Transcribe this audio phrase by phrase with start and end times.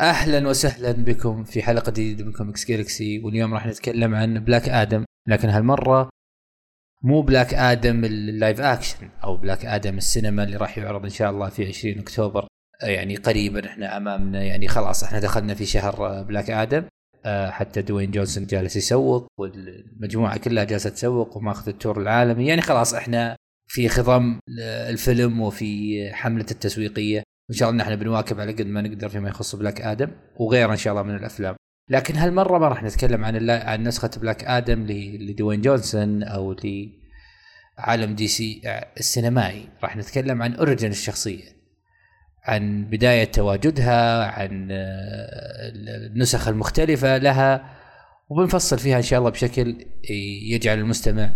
[0.00, 5.04] أهلا وسهلا بكم في حلقة جديدة من كوميكس جالكسي واليوم راح نتكلم عن بلاك آدم
[5.28, 6.08] لكن هالمرة
[7.02, 11.30] مو بلاك آدم ال live action أو بلاك آدم السينما اللي راح يعرض إن شاء
[11.30, 12.46] الله في 20 أكتوبر.
[12.82, 16.84] يعني قريبا إحنا أمامنا يعني خلاص إحنا دخلنا في شهر بلاك آدم
[17.24, 22.46] آه، حتى دوين جونسون جالس يسوق والمجموعة كلها جالسة تسوق وماخذ ال tour العالمي.
[22.46, 23.36] يعني خلاص إحنا
[23.68, 24.38] في خضم
[24.88, 27.22] الفيلم وفي حملته التسويقية.
[27.50, 30.76] إن شاء الله نحن بنواكب على قد ما نقدر فيما يخص بلاك آدم وغيره إن
[30.76, 31.56] شاء الله من الأفلام.
[31.90, 34.86] لكن هالمرة ما راح نتكلم عن عن نسخة بلاك آدم
[35.20, 36.56] لدوين جونسون أو
[37.78, 38.62] لعالم دي سي
[38.98, 39.68] السينمائي.
[39.82, 41.56] راح نتكلم عن origin الشخصية
[42.44, 47.76] عن بداية تواجدها عن النسخ المختلفة لها
[48.28, 49.86] وبنفصل فيها إن شاء الله بشكل
[50.50, 51.30] يجعل المستمع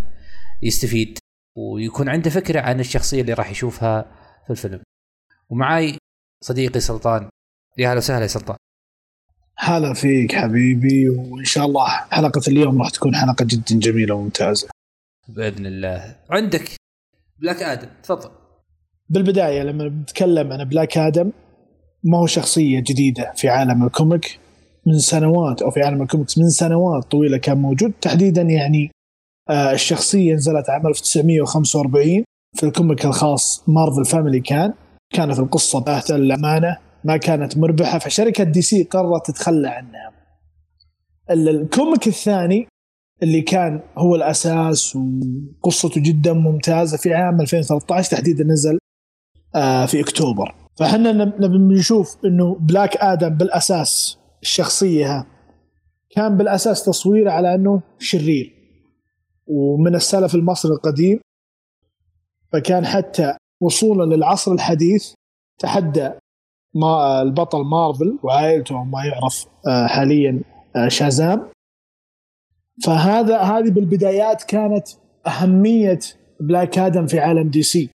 [0.63, 1.19] يستفيد
[1.57, 4.03] ويكون عنده فكرة عن الشخصية اللي راح يشوفها
[4.47, 4.83] في الفيلم.
[5.51, 5.99] ومعاي
[6.45, 7.29] صديقي سلطان.
[7.79, 8.57] يا هلا وسهلا يا سلطان.
[9.59, 14.69] هلا فيك حبيبي وإن شاء الله حلقة اليوم راح تكون حلقة جدا جميلة وممتازة.
[15.29, 16.17] بإذن الله.
[16.31, 16.71] عندك
[17.39, 18.31] بلاك آدم تفضل.
[19.09, 21.33] بالبداية لما بنتكلم عن بلاك آدم
[22.05, 24.39] ما هو شخصية جديدة في عالم ال comic
[24.87, 27.93] من سنوات أو في عالم الكوميكس من سنوات طويلة كان موجود.
[28.01, 28.91] تحديدا يعني
[29.51, 32.25] آه الشخصية نزلت عام 1945
[32.57, 34.75] في ال comic الخاص Marvel Family كان.
[35.13, 40.13] كانت القصة باهتة للأمانة ما كانت مربحة فشركة دي سي قررت تتخلى عنها.
[41.31, 42.67] ال comic الثاني
[43.23, 48.79] اللي كان هو الأساس وقصته جدا ممتازة في عام 2013 تحديدا نزل
[49.55, 55.27] آه، في أكتوبر فإحنا نبي نشوف إنه بلاك آدم بالأساس الشخصية
[56.11, 58.55] كان بالأساس تصويره على إنه شرير
[59.47, 61.21] ومن السلف المصري القديم
[62.53, 65.13] فكان حتى وصولا للعصر الحديث
[65.59, 66.11] تحدى
[66.75, 70.41] ما البطل مارفل وعائلته ما يعرف آه، حاليا
[70.77, 71.49] آه، شازام.
[72.85, 74.89] فهذا هذه بالبدايات كانت
[75.27, 75.99] أهمية
[76.41, 77.91] بلاك آدم في عالم دي سي.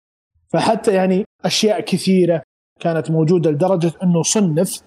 [0.53, 2.41] فحتى يعني أشياء كثيرة
[2.79, 4.81] كانت موجودة لدرجة إنه صنف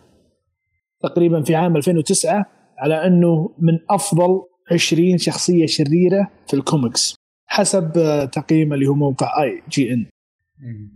[1.01, 2.47] تقريبا في عام 2009
[2.79, 7.15] على إنه من أفضل 20 شخصية شريرة في الكوميكس
[7.47, 10.07] حسب آه، تقييم اللي هو موقع IGN.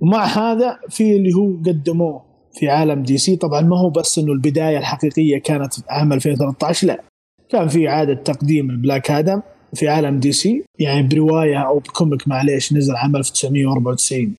[0.01, 3.37] ومع هذا في اللي هو قدموه في عالم دي سي.
[3.37, 7.03] طبعا ما هو بس إنه البداية الحقيقية كانت عام 2013 لا.
[7.49, 9.43] كان في إعادة تقديم البلاك آدم
[9.75, 10.65] في عالم دي سي.
[10.79, 14.35] يعني برواية أو ب comic معليش نزل عام 1994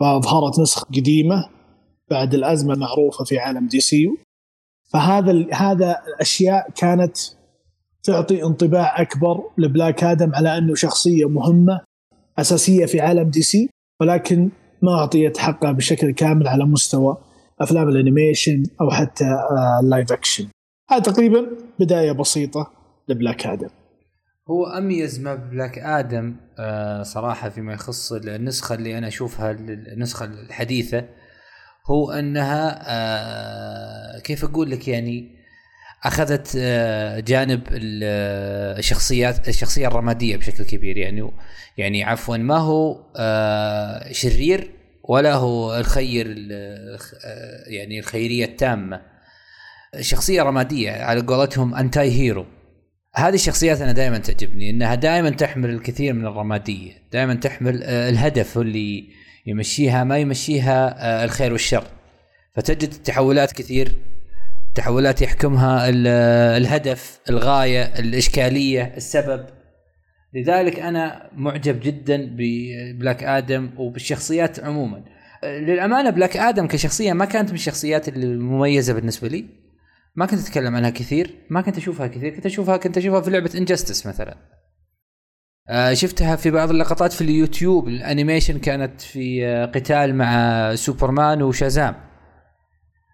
[0.00, 1.48] فأظهرت نسخة قديمة
[2.10, 4.08] بعد الأزمة المعروفة في عالم DC.
[4.92, 7.16] فهذا هذا الأشياء كانت
[8.02, 11.80] تعطي انطباع أكبر لبلاك آدم على أنه شخصية مهمة
[12.38, 13.70] أساسية في عالم دي سي.
[14.00, 14.50] ولكن
[14.82, 17.16] ما أعطيت حقها بشكل كامل على مستوى
[17.60, 19.24] أفلام ال animation أو حتى
[19.82, 20.46] ال live action
[20.90, 21.46] هذا تقريبا
[21.78, 22.72] بداية بسيطة
[23.08, 23.68] لبلاك آدم
[24.50, 31.04] هو أميز ما بلاك آدم آه، صراحة فيما يخص النسخة اللي أنا أشوفها النسخة الحديثة
[31.90, 35.39] هو أنها آه، كيف أقول لك يعني
[36.04, 40.96] أخذت آه، جانب الشخصيات الشخصية الرمادية بشكل كبير.
[40.96, 41.30] يعني
[41.76, 44.70] يعني عفوا ما هو آه، شرير
[45.04, 46.26] ولا هو الخير
[47.66, 49.00] يعني الخيرية التامة.
[50.00, 52.46] شخصية رمادية على قولتهم انتاي هيرو
[53.14, 58.58] هذه الشخصيات أنا دائما تعجبني إنها دائما تحمل الكثير من الرمادية دائما تحمل آه، الهدف
[58.58, 59.08] اللي
[59.46, 61.84] يمشيها ما يمشيها الخير والشر.
[62.54, 63.96] فتجد تحولات كثير.
[64.74, 65.88] تحولات يحكمها
[66.56, 69.46] الهدف الغاية الإشكالية السبب.
[70.34, 75.04] لذلك أنا معجب جدا ببلاك آدم وبالشخصيات عموما.
[75.44, 79.46] للأمانة بلاك آدم كشخصية ما كانت من الشخصيات المميزة بالنسبة لي.
[80.16, 82.34] ما كنت أتكلم عنها كثير ما كنت أشوفها كثير.
[82.34, 84.36] كنت اشوفها كنت أشوفها في لعبة Injustice مثلا.
[85.68, 87.88] آه، شفتها في بعض اللقطات في اليوتيوب.
[87.88, 92.09] ال animation كانت في آه، قتال مع سوبرمان وشازام.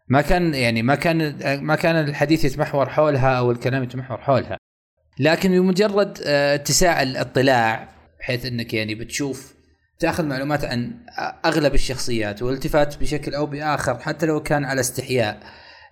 [0.08, 4.58] ما كان يعني ما كان ما كان الحديث يتمحور حولها أو الكلام يتمحور حولها.
[5.18, 7.88] لكن بمجرد آه، اتساع الاطلاع
[8.20, 9.54] بحيث إنك يعني بتشوف
[9.98, 10.94] تأخذ معلومات عن
[11.44, 15.42] أغلب الشخصيات والالتفات بشكل أو بآخر حتى لو كان على استحياء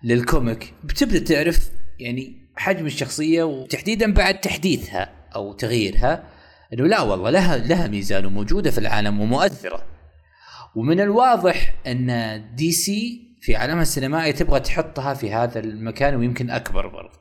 [0.02, 6.24] لل comic بتبدأ تعرف يعني حجم الشخصية وتحديدا بعد تحديثها أو تغييرها
[6.72, 9.84] إنه لا والله لها لها ميزان وموجودة في العالم ومؤثرة.
[10.76, 16.86] ومن الواضح إن دي سي في عالمها السينمائي تبغى تحطها في هذا المكان ويمكن أكبر
[16.86, 17.18] برضه.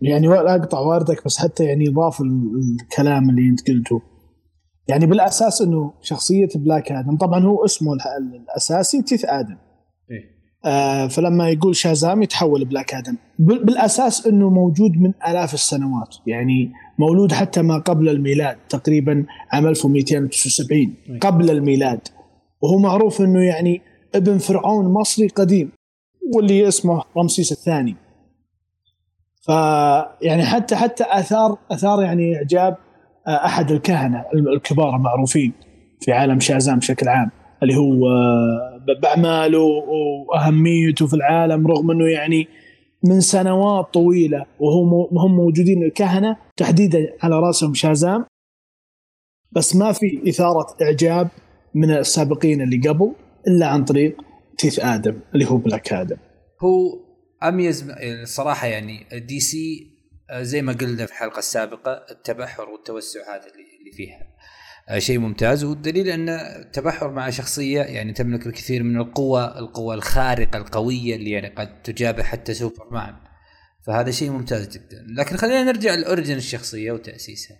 [0.00, 4.02] يعني لا أقطع وردك بس حتى يعني ضاف الكلام اللي أنت قلته.
[4.88, 9.56] يعني بالأساس إنه شخصية بلاك آدم طبعا هو اسمه الأساسي تيث آدم.
[10.10, 13.16] إيه؟ آه فلما يقول شازام يتحول بلاك آدم.
[13.38, 16.16] بالأساس إنه موجود من آلاف السنوات.
[16.26, 22.00] يعني مولود حتى ما قبل الميلاد تقريبا عام 1279 قبل الميلاد.
[22.62, 23.82] وهو معروف إنه يعني
[24.14, 25.70] ابن فرعون مصري قديم
[26.34, 27.96] واللي اسمه رمسيس الثاني.
[29.42, 32.76] فيعني حتى حتى آثار آثار يعني إعجاب
[33.26, 35.52] آه، أحد الكهنة الكبار المعروفين
[36.00, 37.30] في عالم شازام بشكل عام
[37.62, 42.48] اللي هو آه، باعماله وأهميته في العالم رغم إنه يعني
[43.04, 48.24] من سنوات طويلة وهم هم موجودين الكهنة تحديدا على رأسهم شازام
[49.52, 51.28] بس ما في إثارة إعجاب
[51.74, 53.12] من السابقين اللي قبل.
[53.48, 54.16] إلا عن طريق
[54.58, 56.16] تيث آدم اللي هو بلاك آدم.
[56.60, 57.06] هو
[57.42, 59.96] اميز الصراحه يعني دي سي
[60.30, 64.36] آه، زي ما قلنا في الحلقة السابقة التبحر والتوسع هذا اللي فيها
[64.88, 65.64] آه، شيء ممتاز.
[65.64, 71.48] والدليل أن التبحر مع شخصية يعني تملك الكثير من القوى القوى الخارقة القوية اللي يعني
[71.48, 73.16] قد تجابه حتى سوبرمان.
[73.86, 75.06] فهذا شيء ممتاز جدا.
[75.18, 77.56] لكن خلينا نرجع ل origin الشخصية وتأسيسها.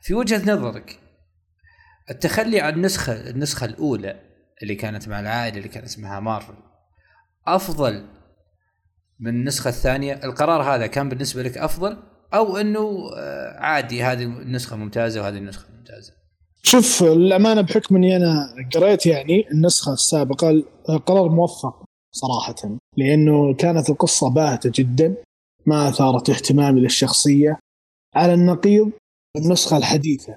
[0.00, 0.98] في وجهة نظرك
[2.10, 4.27] التخلي عن النسخه النسخة الأولى
[4.62, 6.54] اللي كانت مع العائلة اللي كان اسمها مارفل.
[7.46, 8.06] أفضل
[9.20, 11.96] من النسخة الثانية القرار هذا كان بالنسبة لك أفضل؟
[12.34, 16.12] أو إنه آه، عادي هذه النسخة ممتازة وهذه النسخة ممتازة؟
[16.62, 20.62] شوف الامانه بحكم إني أنا قريت يعني النسخة السابقة
[21.06, 25.14] قرار موفق صراحة لأنه كانت القصة باهتة جدا
[25.66, 27.58] ما أثارت اهتمامي للشخصية.
[28.14, 28.90] على النقيض
[29.36, 30.36] النسخة الحديثة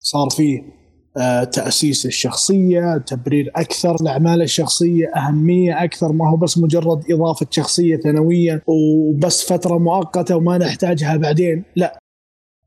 [0.00, 0.77] صار فيه
[1.18, 6.12] آه، تأسيس الشخصية تبرير أكثر الأعمال الشخصية أهمية أكثر.
[6.12, 11.64] ما هو بس مجرد إضافة شخصية ثانوية وبس فترة مؤقتة وما نحتاجها بعدين.
[11.76, 11.98] لا.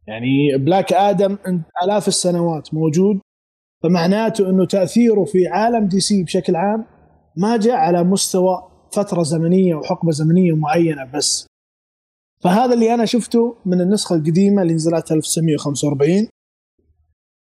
[0.07, 1.37] يعني بلاك آدم
[1.83, 3.19] آلاف السنوات موجود.
[3.83, 6.85] فمعناته أنه تأثيره في عالم دي سي بشكل عام
[7.37, 8.63] ما جاء على مستوى
[8.93, 11.47] فترة زمنية وحقبة زمنية معينة بس.
[12.43, 16.27] فهذا اللي أنا شفته من النسخة القديمة اللي نزلت 1945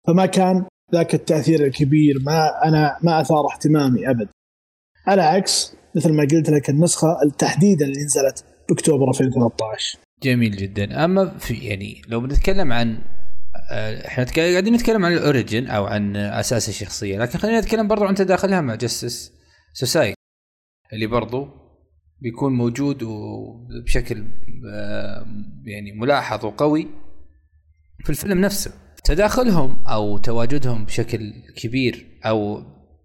[0.06, 4.28] فما كان ذاك التأثير الكبير ما أنا ما أثار اهتمامي أبد.
[5.06, 7.08] على عكس مثل ما قلت لك النسخة
[7.38, 11.04] تحديدا اللي نزلت بأكتوبر 2013 جميل جدا.
[11.04, 12.98] أما في يعني لو بنتكلم عن
[13.70, 18.04] آه، إحنا قاعدين نتكلم عن ال origin أو عن أساس الشخصية لكن خلينا نتكلم برضو
[18.04, 19.32] عن تداخلها مع Justice
[19.72, 20.14] Society
[20.92, 21.48] اللي برضو
[22.20, 24.24] بيكون موجود وبشكل
[24.74, 25.26] آه،
[25.64, 26.88] يعني ملاحظ وقوي
[28.04, 28.72] في الفيلم نفسه.
[29.04, 32.62] تداخلهم أو تواجدهم بشكل كبير أو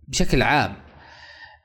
[0.07, 0.75] بشكل عام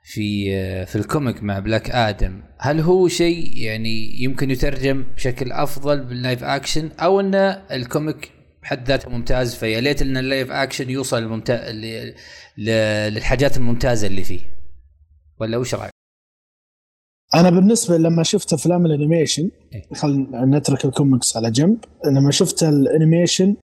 [0.03, 0.51] في
[0.85, 6.16] في ال comic مع بلاك آدم هل هو شيء يعني يمكن يترجم بشكل أفضل بال
[6.16, 7.35] live action أو أن
[7.71, 11.43] ال comic بحد ذاته ممتاز فيا ليت أن ال live action يوصل
[12.57, 14.39] للحاجات الممتازة اللي فيه
[15.39, 15.91] ولا وش رأيك؟
[17.35, 19.83] أنا بالنسبة لما شفت أفلام ال animation إيه.
[19.95, 23.55] خلينا نترك الكوميكس على جنب لما شفت ال animation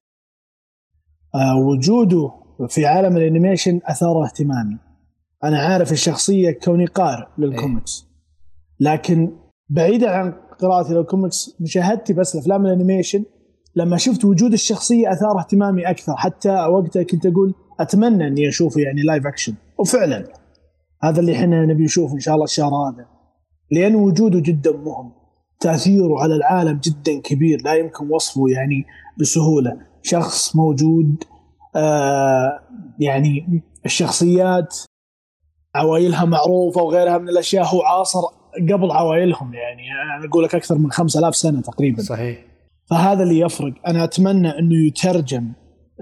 [1.65, 2.31] وجوده
[2.67, 4.77] في عالم ال animation اثار اهتمامي
[5.43, 8.07] أنا عارف الشخصية كوني قارئ للكوميكس.
[8.79, 9.31] لكن
[9.69, 13.23] بعيدا عن قراءتي للكوميكس مشاهدتي بس لأفلام ال animation
[13.75, 16.15] لما شفت وجود الشخصية أثار اهتمامي أكثر.
[16.15, 20.23] حتى وقتها كنت أقول أتمنى إني أشوفه يعني live action وفعلا
[21.03, 23.05] هذا اللي إحنا نبي نشوفه إن شاء الله الشهر هذا.
[23.71, 25.11] لأن وجوده جدا مهم.
[25.59, 27.61] تأثيره على العالم جدا كبير.
[27.65, 28.85] لا يمكن وصفه يعني
[29.19, 29.86] بسهولة.
[30.03, 31.23] شخص موجود
[31.75, 32.59] آه
[32.99, 34.77] يعني الشخصيات
[35.75, 38.21] عوائلها معروفة وغيرها من الأشياء هو عاصر
[38.71, 39.81] قبل عوائلهم يعني
[40.17, 42.03] أنا أقول لك أكثر من 5000 سنة تقريبا.
[42.03, 42.37] صحيح.
[42.89, 43.73] فهذا اللي يفرق.
[43.87, 45.53] أنا أتمنى إنه يترجم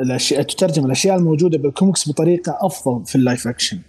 [0.01, 3.79] الاشياء تترجم الأشياء الموجودة بالكوميكس بطريقة أفضل في ال live action.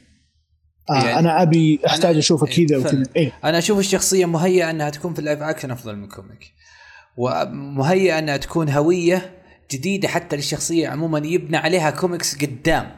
[0.91, 3.03] آه يعني أنا أبي أحتاج اشوفه كذا وكذا.
[3.17, 6.53] إيه؟ أنا أشوف الشخصية مهيئة إنها تكون في ال live action أفضل من ال comic.
[7.17, 9.37] ومهيئة إنها تكون هوية
[9.71, 12.97] جديدة حتى للشخصية عموما يبنى عليها كوميكس قدام.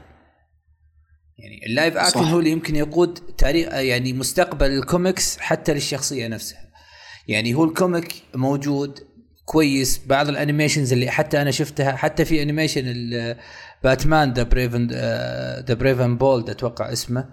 [1.38, 6.68] يعني ال live action هو اللي يمكن يقود تاريخ يعني مستقبل الكوميكس حتى للشخصية نفسها.
[7.28, 8.98] يعني هو ال comic موجود
[9.44, 12.84] كويس بعض ال animations اللي حتى أنا شفتها حتى في animation
[13.84, 14.86] باتمان the brave and
[15.68, 17.28] the brave and bold أتوقع اسمه.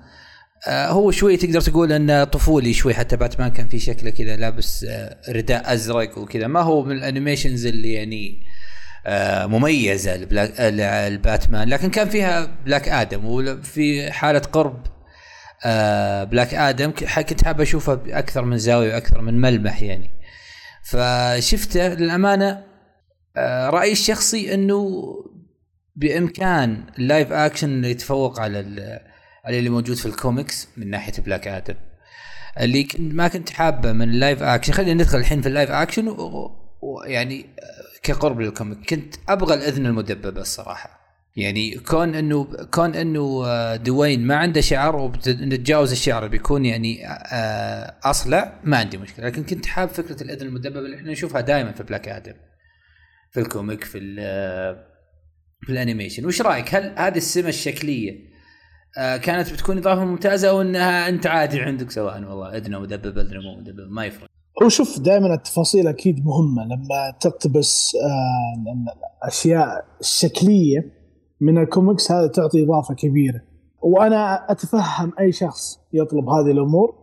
[0.68, 4.84] آه، هو شوي تقدر تقول إنه طفولي شوي حتى باتمان كان في شكله كذا لابس
[4.90, 6.48] آه، رداء أزرق وكذا.
[6.48, 8.44] ما هو من ال animations اللي يعني
[9.48, 10.16] مميزة
[11.08, 14.84] الباتمان لكن كان فيها بلاك آدم وفي حالة قرب
[16.32, 20.10] بلاك آدم كنت حاب أشوفه بأكثر من زاوية وأكثر من ملمح يعني.
[20.84, 22.64] فشفته للأمانة
[23.70, 25.04] رأيي الشخصي إنه
[25.96, 28.58] بإمكان ال live action يتفوق على
[29.46, 31.76] على اللي موجود في الكوميكس من ناحية بلاك آدم.
[32.60, 36.16] اللي ما كنت حابه من ال live action خلينا ندخل الحين في ال live action
[36.82, 37.46] ويعني
[38.06, 38.90] كقرب لل comic.
[38.90, 41.06] كنت أبغى الأذن المدببة الصراحة.
[41.36, 47.96] يعني كون انه كون إنه آه، دوين ما عنده شعر وبنتجاوز الشعر بيكون يعني آه،
[48.04, 49.26] أصلع ما عندي مشكلة.
[49.26, 52.34] لكن كنت حاب فكرة الأذن المدببة اللي إحنا نشوفها دائما في بلاك آدم
[53.32, 54.86] في ال comic في آه،
[55.62, 56.26] في ال animation.
[56.26, 58.36] وش رأيك؟ هل هذه السمة الشكلية
[58.96, 63.60] كانت بتكون إضافة ممتازة أو إنها أنت عادي عندك؟ سواء والله أذنة مدبب أذنة مو
[63.60, 64.35] مدبب ما يفرق.
[64.64, 66.64] هو شوف دائما التفاصيل أكيد مهمة.
[66.66, 67.96] لما تقتبس
[69.24, 70.94] الاشياء الشكليه
[71.42, 73.42] من الكوميكس هذا تعطي إضافة كبيرة.
[73.82, 76.96] وأنا أتفهم أي شخص يطلب هذه الأمور.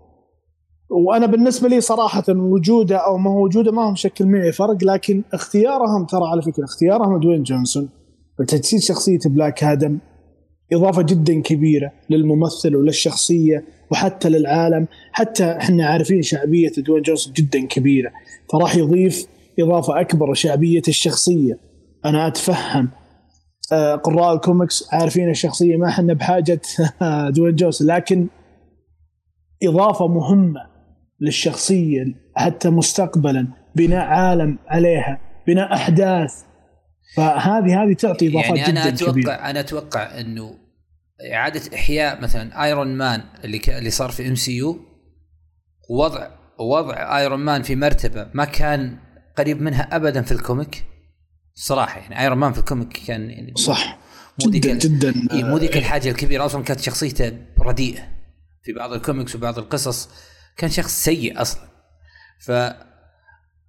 [0.91, 5.23] وأنا بالنسبة لي صراحة وجوده أو ما هو وجوده ما هو مشكل معي فرق لكن
[5.35, 7.89] اختيارهم ترى على فكرة اختيارهم دوين جونسون
[8.41, 9.99] وتجسيد شخصية بلاك آدم
[10.73, 14.87] إضافة جدا كبيرة للممثل وللشخصية وحتى للعالم.
[15.13, 18.13] حتى إحنا عارفين شعبية دوين جونسون جدا كبيرة
[18.53, 19.27] فراح يضيف
[19.59, 21.59] إضافة أكبر شعبيه الشخصية.
[22.05, 22.89] أنا أتفهم
[23.73, 26.61] آه، قراء الكوميكس عارفين الشخصية ما إحنا بحاجة
[27.35, 28.27] دوين جونسون لكن
[29.63, 30.61] إضافة مهمة
[31.21, 32.05] للشخصية
[32.37, 36.35] حتى مستقبلا بناء عالم عليها بناء أحداث.
[37.17, 39.33] فهذه هذه تعطي إضافات يعني أنا جدا أتوقع كبيرة.
[39.33, 40.55] أنا أتوقع إنه
[41.35, 43.71] إعادة إحياء مثلا ايرون مان اللي ك...
[43.71, 44.81] اللي صار في MCU
[45.91, 46.29] وضع
[46.61, 48.99] وضع ايرون مان في مرتبة ما كان
[49.37, 50.85] قريب منها ابدا في ال comic
[51.55, 52.01] صراحة.
[52.01, 53.99] يعني ايرون مان في ال comic كان يعني صح.
[54.45, 56.47] مو جدا جدا مو ذيك الحاجة الكبيرة.
[56.47, 58.09] أصلا كانت شخصيته رديئة
[58.63, 60.09] في بعض الكوميكس وبعض القصص.
[60.57, 61.69] كان شخص سيء أصلا.
[62.41, 62.53] ف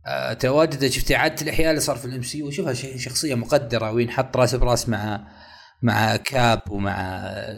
[0.06, 4.56] آه، تواجده شفت إعادة الإحياء اللي صار في ال MCU شوفها شخصيه مقدرة وينحط رأس
[4.56, 5.28] برأس مع
[5.84, 6.98] مع كاب ومع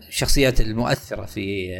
[0.08, 1.76] الشخصيات المؤثرة في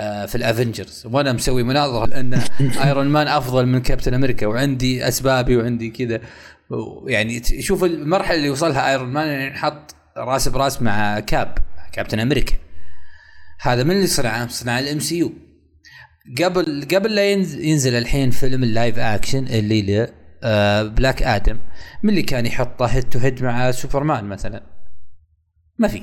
[0.00, 1.06] آه، في الأفنجرز.
[1.12, 2.40] وأنا مسوي مناظرة لأن
[2.84, 6.20] ايرون مان أفضل من كابتن أمريكا وعندي أسبابي وعندي كذا.
[7.06, 11.58] يعني شوف المرحلة اللي وصلها ايرون مان يعني نحط رأس برأس مع كاب
[11.92, 12.54] كابتن أمريكا
[13.60, 15.32] هذا من اللي صنعه؟ صنع ال MCU
[16.42, 20.08] قبل قبل لا ينزل الحين فيلم ال live action اللي
[20.42, 21.58] آه بلاك آدم
[22.02, 24.73] من اللي كان يحطه head to head مع سوبرمان مثلا.
[25.78, 26.02] ما في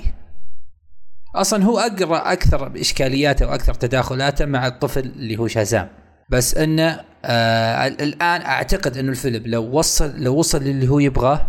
[1.35, 5.89] أصلا هو أقرأ أكثر اشكالياته وأكثر تداخلاته مع الطفل اللي هو شازام.
[6.29, 11.47] بس إنه آه الآن أعتقد إنه الفيلم لو وصل لو وصل للي هو يبغاه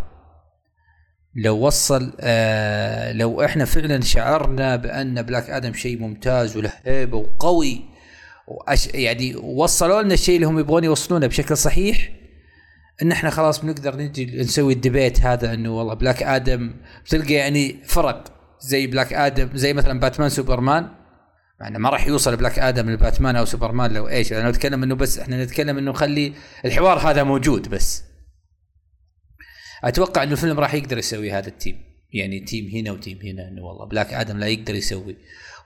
[1.34, 7.80] لو وصل آه لو إحنا فعلا شعرنا بأن بلاك آدم شيء ممتاز وله هيبه وقوي
[8.48, 12.12] وأش يعني وصلوا لنا الشيء اللي هم يبغون يوصلونه بشكل صحيح
[13.02, 17.76] إن إحنا خلاص بنقدر نجي نسوي ال debate هذا إنه والله بلاك آدم بتلقى يعني
[17.84, 18.24] فرق
[18.60, 20.88] زي بلاك آدم زي مثلا باتمان سوبرمان
[21.60, 24.94] مع إنه ما راح يوصل بلاك آدم لباتمان أو سوبرمان لو إيش أنا نتكلم إنه
[24.94, 26.32] بس إحنا نتكلم إنه نخلي
[26.64, 28.04] الحوار هذا موجود بس.
[29.84, 31.82] أتوقع إنه الفيلم راح يقدر يسوي هذا ال team.
[32.12, 35.16] يعني team هنا و team هنا إنه والله بلاك آدم لا يقدر يسوي.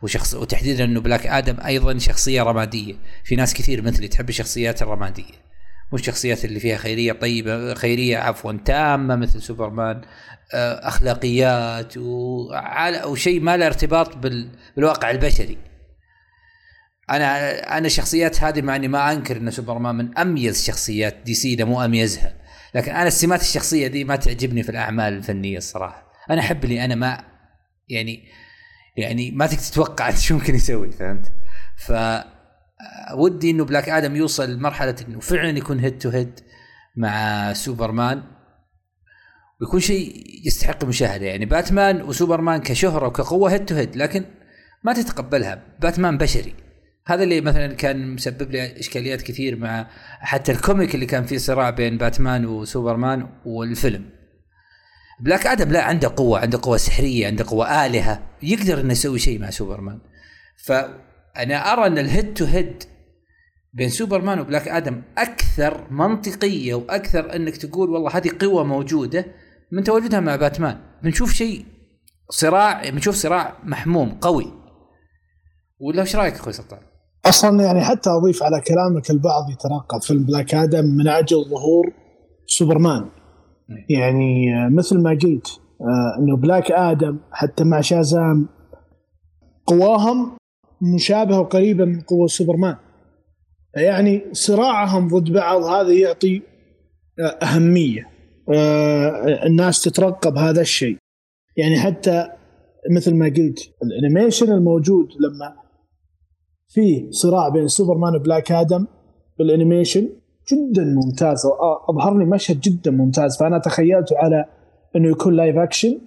[0.02, 2.95] وشخص وتحديدا إنه بلاك آدم أيضا شخصية رمادية.
[3.25, 5.47] في ناس كثير مثلي تحب الشخصيات الرمادية.
[5.93, 10.02] مو الشخصيات اللي فيها خيرية طيبة خيرية عفوا تامة مثل سوبرمان
[10.55, 11.95] آه، أخلاقيات
[13.07, 15.59] وشيء ما له ارتباط بالواقع البشري.
[17.11, 21.64] أنا أنا الشخصيات هذه مع إني ما أنكر إن سوبرمان من أميز شخصيات DC ده
[21.64, 22.35] مو أميزها.
[22.75, 26.12] لكن أنا السمات الشخصية دي ما تعجبني في الأعمال الفنية الصراحة.
[26.31, 27.25] أنا أحب اللي أنا ما
[27.88, 28.28] يعني
[28.97, 31.33] يعني ما تتوقع شو ممكن يسوي فهمت؟
[31.76, 31.93] ف
[33.14, 36.40] ودي إنه بلاك آدم يوصل لمرحلة إنه فعلا يكون head to head
[36.97, 38.23] مع سوبرمان
[39.61, 44.25] ويكون شيء يستحق المشاهده يعني باتمان وسوبرمان كشهرة وكقوة head to head لكن
[44.85, 45.62] ما تتقبلها.
[45.80, 46.54] باتمان بشري.
[47.06, 49.87] هذا اللي مثلا كان مسبب لي إشكاليات كثير مع
[50.21, 54.11] حتى ال comic اللي كان فيه صراع بين باتمان وسوبرمان والفيلم.
[55.21, 59.38] بلاك آدم لا عنده قوة عنده قوة سحرية عنده قوة آلهة يقدر إنه يسوي شيء
[59.38, 60.00] مع سوبرمان
[61.37, 62.83] فانا أرى أن ال head to head
[63.75, 69.26] بين سوبرمان وبلاك آدم أكثر منطقية وأكثر أنك تقول والله هذه قوة موجودة
[69.73, 70.78] من تواجدها مع باتمان.
[71.02, 71.64] بنشوف شيء
[72.31, 74.52] صراع بنشوف صراع محموم قوي.
[75.81, 76.81] ولا إيش رأيك أخوي سلطان؟
[77.26, 81.93] أصلا يعني حتى أضيف على كلامك البعض يترقب فيلم بلاك آدم من أجل ظهور
[82.47, 83.09] سوبرمان.
[83.90, 88.49] يعني مثل ما قلت آه، إنه بلاك آدم حتى مع شازام
[89.66, 90.37] قواهم
[90.80, 92.76] مشابهة وقريبة من قوة سوبرمان.
[93.76, 96.42] يعني صراعهم ضد بعض هذا يعطي
[97.18, 98.09] آه، أهمية
[98.54, 100.97] آه، الناس تترقب هذا الشيء.
[101.56, 102.28] يعني حتى
[102.90, 105.56] مثل ما قلت ال animation الموجود لما
[106.68, 108.87] في صراع بين سوبرمان وبلاك آدم
[109.38, 110.09] بال animation
[110.52, 111.42] جدا ممتاز
[111.88, 113.38] اظهر لي مشهد جدا ممتاز.
[113.38, 114.45] فأنا تخيلته على
[114.97, 115.99] إنه يكون live action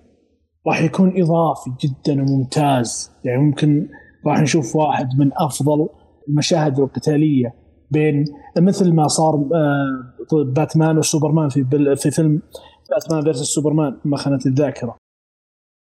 [0.67, 3.11] راح يكون إضافي جدا وممتاز.
[3.23, 3.87] يعني ممكن
[4.27, 5.89] راح نشوف واحد من أفضل
[6.29, 7.53] المشاهد القتالية
[7.91, 8.25] بين
[8.57, 12.41] مثل ما صار آه، باتمان وسوبرمان في في فيلم
[12.89, 14.97] باتمان versus سوبرمان ما خانت الذاكرة.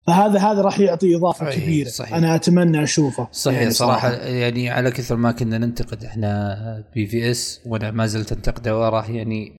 [0.06, 1.88] فهذا هذا راح يعطي إضافة صحيح كبيرة.
[1.88, 2.14] صحيح.
[2.14, 3.28] أنا أتمنى أشوفه.
[3.32, 8.32] صحيح يعني صراحة, صراحة يعني على كثر ما كنا ننتقد إحنا BvS وأنا ما زلت
[8.32, 9.56] انتقده وراه يعني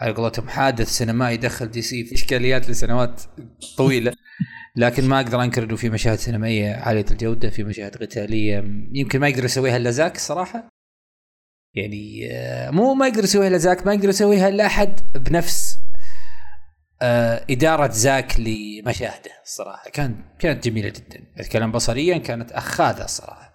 [0.00, 3.22] على قولتهم حادث سينمائي دخل DC في إشكاليات لسنوات
[3.76, 4.12] طويلة.
[4.76, 8.64] لكن ما أقدر أنكر إنه في مشاهد سينمائية عالية الجودة في مشاهد قتالية.
[8.92, 10.68] يمكن ما يقدر يسويها إلا زاك الصراحه
[11.74, 15.78] يعني آه، مو ما يقدر يسويها إلا زاك ما يقدر يسويها إلا أحد بنفس
[17.02, 21.24] آه، إدارة زاك لمشاهده الصراحه كان كانت جميلة جدا.
[21.38, 23.52] أتكلم بصريا كانت أخاذة الصراحه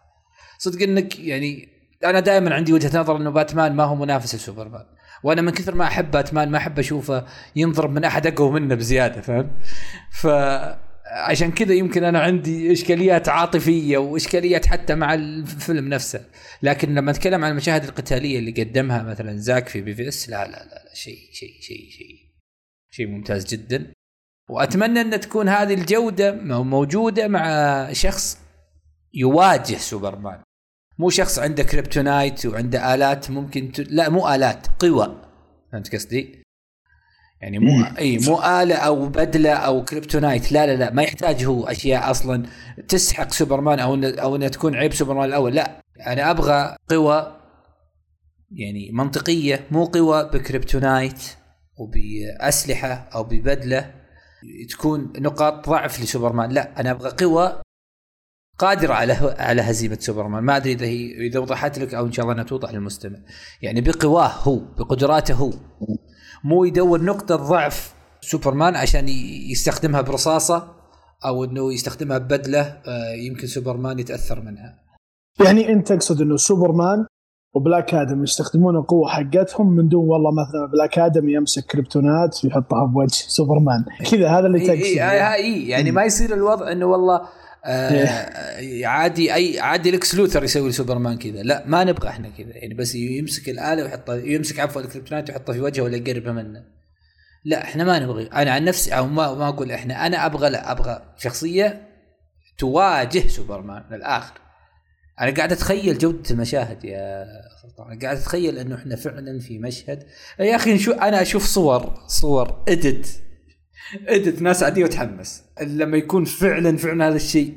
[0.58, 1.68] صدق إنك يعني
[2.04, 4.86] أنا دائما عندي وجهة نظر إنه باتمان ما هو منافس لسوبرمان.
[5.24, 7.26] وأنا من كثر ما أحب باتمان ما أحب أشوفه
[7.56, 9.52] ينضرب من أحد أقوى منه بزيادة فاهم؟
[10.12, 10.28] ف
[11.12, 16.26] عشان كذا يمكن أنا عندي إشكاليات عاطفية وإشكاليات حتى مع الفيلم نفسه.
[16.64, 20.86] لكن لما أتكلم عن المشاهد القتالية اللي قدمها مثلا زاك في BvS لا لا لا,
[20.86, 22.18] لا شيء شيء شيء شيء
[22.94, 23.94] شيء ممتاز جدا.
[24.50, 26.32] وأتمنى أن تكون هذه الجودة
[26.64, 28.40] موجودة مع شخص
[29.14, 30.44] يواجه سوبرمان.
[31.00, 33.80] مو شخص عنده kryptonite وعنده آلات ممكن ت...
[33.80, 35.22] لا مو آلات قوى.
[35.72, 36.41] فهمت قصدي؟
[37.42, 41.64] يعني مو اي مو آلة أو بدلة أو kryptonite لا لا لا ما يحتاج هو
[41.64, 42.46] أشياء أصلا
[42.88, 45.56] تسحق سوبرمان أو إن أو إنها تكون عيب سوبرمان الأول.
[45.56, 47.38] لا أنا أبغى قوى
[48.52, 51.24] يعني منطقية مو قوى ب kryptonite
[51.78, 53.94] وبأسلحة أو ببدلة
[54.70, 56.50] تكون نقاط ضعف لسوبرمان.
[56.50, 57.62] لا أنا أبغى قوى
[58.58, 60.44] قادرة على على هزيمة سوبرمان.
[60.44, 63.18] ما أدري إذا هي إذا وضحت لك أو إن شاء الله إنها توضح للمستمع.
[63.62, 65.52] يعني بقواه هو بقدراته هو.
[66.44, 69.10] مو يدور نقطة ضعف سوبرمان عشان
[69.50, 70.68] يستخدمها برصاصة
[71.26, 74.80] أو إنه يستخدمها ببدله آه، يمكن سوبرمان يتأثر منها.
[75.46, 77.06] يعني أنت تقصد إنه سوبرمان
[77.54, 83.12] وبلاك آدم يستخدمون القوة حقتهم من دون والله مثلا بلاك آدم يمسك kryptonite ويحطها بوجه
[83.12, 83.86] سوبرمان.
[84.12, 87.22] كذا هذا اللي تقصده إي اي, أي يعني ما يصير الوضع إنه والله
[87.66, 91.44] آه عادي أي عادي لكس لوثر يسوي سوبرمان كذا.
[91.44, 92.58] لا ما نبغى إحنا كذا.
[92.58, 96.64] يعني بس يمسك الآلة ويحطها يمسك عفوا ال kryptonite ويحطها في وجهه ولا يقربها منه.
[97.46, 98.28] لا إحنا ما نبغي.
[98.28, 101.88] أنا عن نفسي أو ما ما أقول إحنا أنا أبغى لا أبغى شخصية
[102.58, 104.34] تواجه سوبرمان للآخر.
[105.22, 107.26] أنا قاعد أتخيل جودة المشاهد يا
[107.62, 108.00] سلطان.
[108.00, 110.04] قاعد أتخيل إنه إحنا فعلا في مشهد.
[110.40, 113.22] يا أخي شو أنا أشوف صور صور edit
[114.08, 115.44] edit ناس عادية وتحمس.
[115.62, 117.54] لما يكون فعلا فعلا هذا الشيء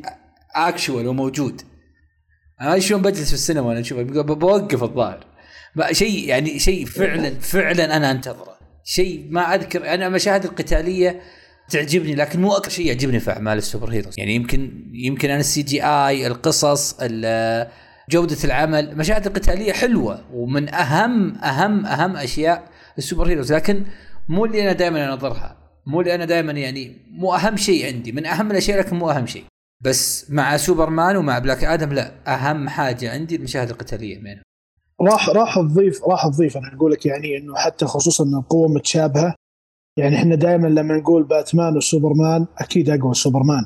[0.57, 1.63] actual وموجود.
[2.61, 5.27] أنا شلون بجلس في السينما وأنا أشوف بوقف الظاهر.
[5.93, 8.55] شيء يعني شيء فعلا فعلا أنا أنتظره.
[8.85, 9.95] شيء ما أذكر.
[9.95, 11.21] أنا المشاهد القتالية
[11.71, 14.15] تعجبني لكن مو أكثر شيء يعجبني في أعمال ال superheroes.
[14.19, 16.97] يعني يمكن يمكن أنا ال CGI القصص
[18.11, 18.89] جودة العمل.
[18.89, 23.53] المشاهد القتالية حلوة ومن أهم أهم أهم أشياء ال superheroes.
[23.53, 23.85] لكن
[24.29, 28.13] مو اللي أنا دائما انظرها مو اللي أنا دائما يعني مو أهم شيء عندي.
[28.13, 29.45] من أهم الأشياء لكن مو أهم شيء.
[29.81, 34.43] بس مع سوبرمان ومع بلاك آدم لا أهم حاجة عندي المشاهد القتالية منها
[35.01, 36.57] راح راح تضيف راح تضيف.
[36.57, 39.35] أنا أقول لك يعني إنه حتى خصوصا إن القوة متشابهة.
[39.97, 43.65] يعني إحنا دائما لما نقول باتمان وسوبرمان أكيد أقوى سوبرمان.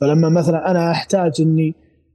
[0.00, 1.74] فلما مثلا أنا أحتاج إني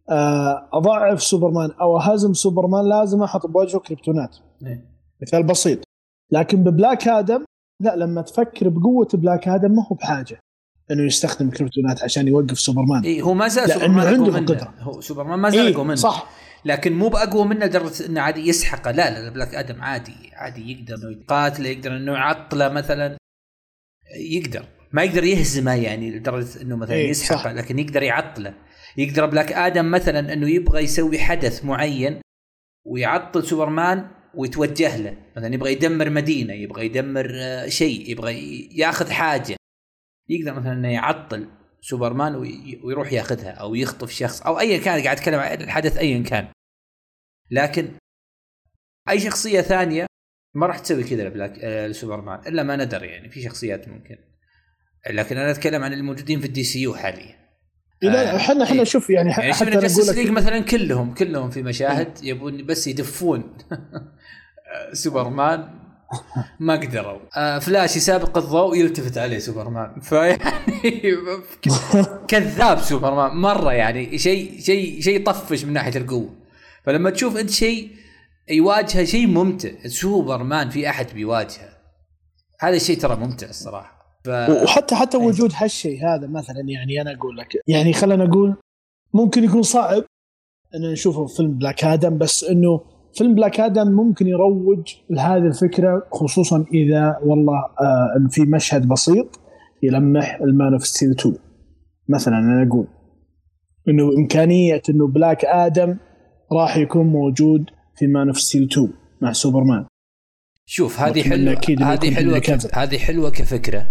[0.10, 4.38] آه، أضعف سوبرمان أو أهزم سوبرمان لازم أحط بوجهه kryptonite.
[4.66, 4.86] إيه.
[5.22, 5.80] مثال بسيط.
[6.32, 7.46] لكن ببلاك آدم
[7.80, 10.40] لا لما تفكر بقوة بلاك آدم ما هو بحاجة
[10.92, 13.04] إنه يستخدم kryptonite عشان يوقف سوبرمان.
[13.04, 15.96] اي هو ما زال سوبرمان عنده القدره هو سوبرمان ما زال إيه منه.
[15.96, 16.30] صح.
[16.66, 18.92] لكن مو بأقوى منه لدرجة إنه عادي يسحقه.
[18.92, 23.18] لا لا بلاك آدم عادي عادي يقدر إنه يقاتله يقدر إنه يعطله مثلا.
[24.18, 24.66] يقدر.
[24.92, 28.54] ما يقدر يهزمه يعني لدرجة إنه مثلا إيه يسحقه لكن يقدر يعطله.
[28.98, 32.22] يقدر بلاك آدم مثلا إنه يبغى يسوي حدث معين
[32.86, 35.18] ويعطل سوبرمان ويتوجه له.
[35.38, 39.56] مثلا يبغى يدمر مدينة يبغى يدمر آه، شيء يبغى ياخذ حاجة.
[40.30, 41.50] يقدر مثلا إنه يعطل
[41.82, 42.36] سوبرمان
[42.84, 46.48] ويروح ياخذها أو يخطف شخص أو ايا كان قاعد أتكلم عن الحدث ايا كان.
[47.52, 47.92] لكن
[49.10, 50.06] أي شخصية ثانية
[50.54, 54.18] ما راح تسوي كذا لبلاك آه لسوبرمان إلا ما ندر يعني في شخصيات ممكن.
[55.10, 57.46] لكن أنا أتكلم عن الموجودين في ال DCU حاليا
[58.02, 62.88] لا إحنا إحنا شوف يعني, يعني حتى لك مثلا كلهم كلهم في مشاهد يبون بس
[62.88, 63.44] يدفون.
[64.94, 65.70] سوبرمان
[66.60, 67.20] ما قدروا.
[67.38, 70.00] آه فلاش يسابق الضوء يلتفت عليه سوبرمان.
[70.02, 70.40] فيعني
[72.28, 73.38] كذاب سوبرمان.
[73.38, 76.30] مرة يعني شيء شيء شيء طفش من ناحية القوة.
[76.84, 77.92] فلما تشوف أنت شيء
[78.50, 79.70] يواجهه شيء ممتع.
[79.88, 81.70] سوبرمان في أحد بيواجهه.
[82.60, 83.96] هذا الشيء ترى ممتع الصراحة.
[84.26, 84.30] ف...
[84.64, 85.24] وحتى حتى إيه.
[85.24, 87.48] وجود هالشيء هذا مثلا يعني أنا أقول لك.
[87.68, 88.56] يعني خلينا نقول
[89.14, 90.04] ممكن يكون صعب
[90.76, 92.82] ان نشوفه في فيلم بلاك آدم بس إنه
[93.16, 99.40] فيلم بلاك آدم ممكن يروج لهذه الفكرة خصوصا إذا والله آه في مشهد بسيط
[99.84, 101.36] يلمح ال Man of Steel 2
[102.10, 102.88] مثلا أنا أقول
[103.90, 105.98] إنه إمكانية إنه بلاك آدم
[106.52, 108.90] راح يكون موجود في Man of Steel 2
[109.22, 109.86] مع سوبرمان.
[110.66, 113.88] شوف هذه حلوة هذه حلوة هذه حلوة كفكرة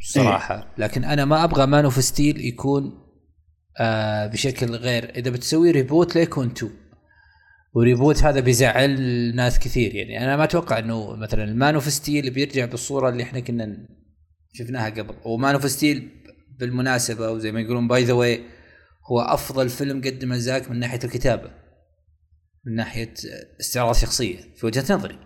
[0.00, 0.54] صراحة.
[0.54, 2.92] إيه؟ لكن أنا ما أبغى Man of Steel يكون
[3.80, 6.72] آه بشكل غير إذا بتسوي reboot لا يكون 2
[7.74, 9.00] و reboot هذا بيزعل
[9.34, 9.94] ناس كثير.
[9.94, 13.88] يعني أنا ما أتوقع إنه مثلا ال Man of Steel بيرجع بالصورة اللي إحنا كنا
[14.52, 15.14] شفناها قبل.
[15.24, 16.10] و Man of Steel
[16.58, 18.40] بالمناسبة وزي ما يقولون by the way
[19.10, 21.50] هو أفضل فيلم قدمه زاك من ناحية الكتابة
[22.64, 23.14] من ناحية
[23.60, 25.18] استعراض شخصيه في وجهة نظري.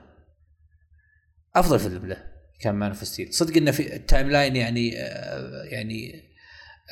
[1.57, 2.25] أفضل فيلم له
[2.61, 3.35] كان Man of Steel.
[3.35, 6.23] صدق إنه في ال timeline يعني آه، يعني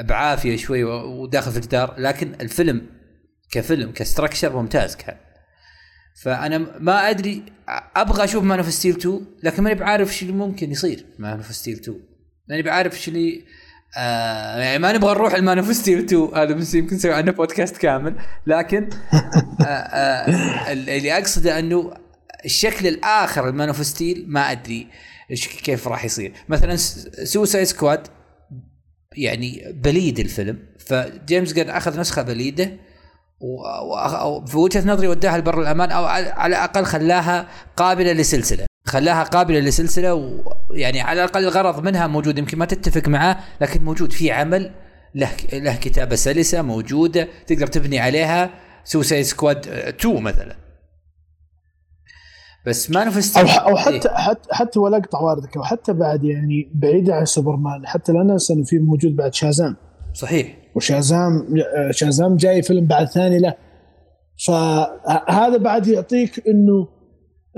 [0.01, 2.87] بعافية شوي وداخل في الجدار لكن الفيلم
[3.51, 5.26] كفيلم ك structure ممتاز كان.
[6.23, 7.43] فأنا ما أدري
[7.97, 11.55] أبغى أشوف Man of Steel 2 لكن ماني بعارف إيش اللي ممكن يصير Man of
[11.55, 12.01] Steel 2
[12.49, 13.45] ماني بعارف إيش اللي
[13.99, 17.33] آه يعني ما نبغى نروح ال Man of Steel 2 هذا بس يمكن نسوي عنه
[17.33, 18.17] بودكاست كامل.
[18.47, 18.89] لكن
[19.61, 21.95] آه آه اللي أقصده أنه
[22.45, 24.87] الشكل الآخر ال Man of Steel ما أدري
[25.31, 26.33] إيش كيف راح يصير.
[26.49, 26.77] مثلا
[27.25, 28.07] Suicide Squad
[29.17, 32.73] يعني بليد الفيلم فجيمس جن أخذ نسخة بليدة
[33.41, 38.67] وفي وجهه نظري وداها لبر الأمان أو على الأقل خلاها قابلة لسلسلة.
[38.87, 40.15] خلاها قابلة لسلسلة
[40.71, 44.71] ويعني على الأقل الغرض منها موجود يمكن ما تتفق معاه لكن موجود في عمل
[45.15, 48.51] له له كتابة سلسة موجودة تقدر تبني عليها
[48.85, 50.57] Suicide Squad 2 مثلا.
[52.67, 56.71] بس ما نفس أو أو حتى إيه؟ حتى حتى ولا أقطع واردك وحتى بعد يعني
[56.75, 59.77] بعيد عن سوبرمان حتى لا ننسى انه في موجود بعد شازام.
[60.17, 60.57] صحيح.
[60.75, 61.47] وشازام
[61.91, 63.55] شازام جاي فيلم بعد ثاني له.
[64.47, 66.89] فهذا بعد يعطيك إنه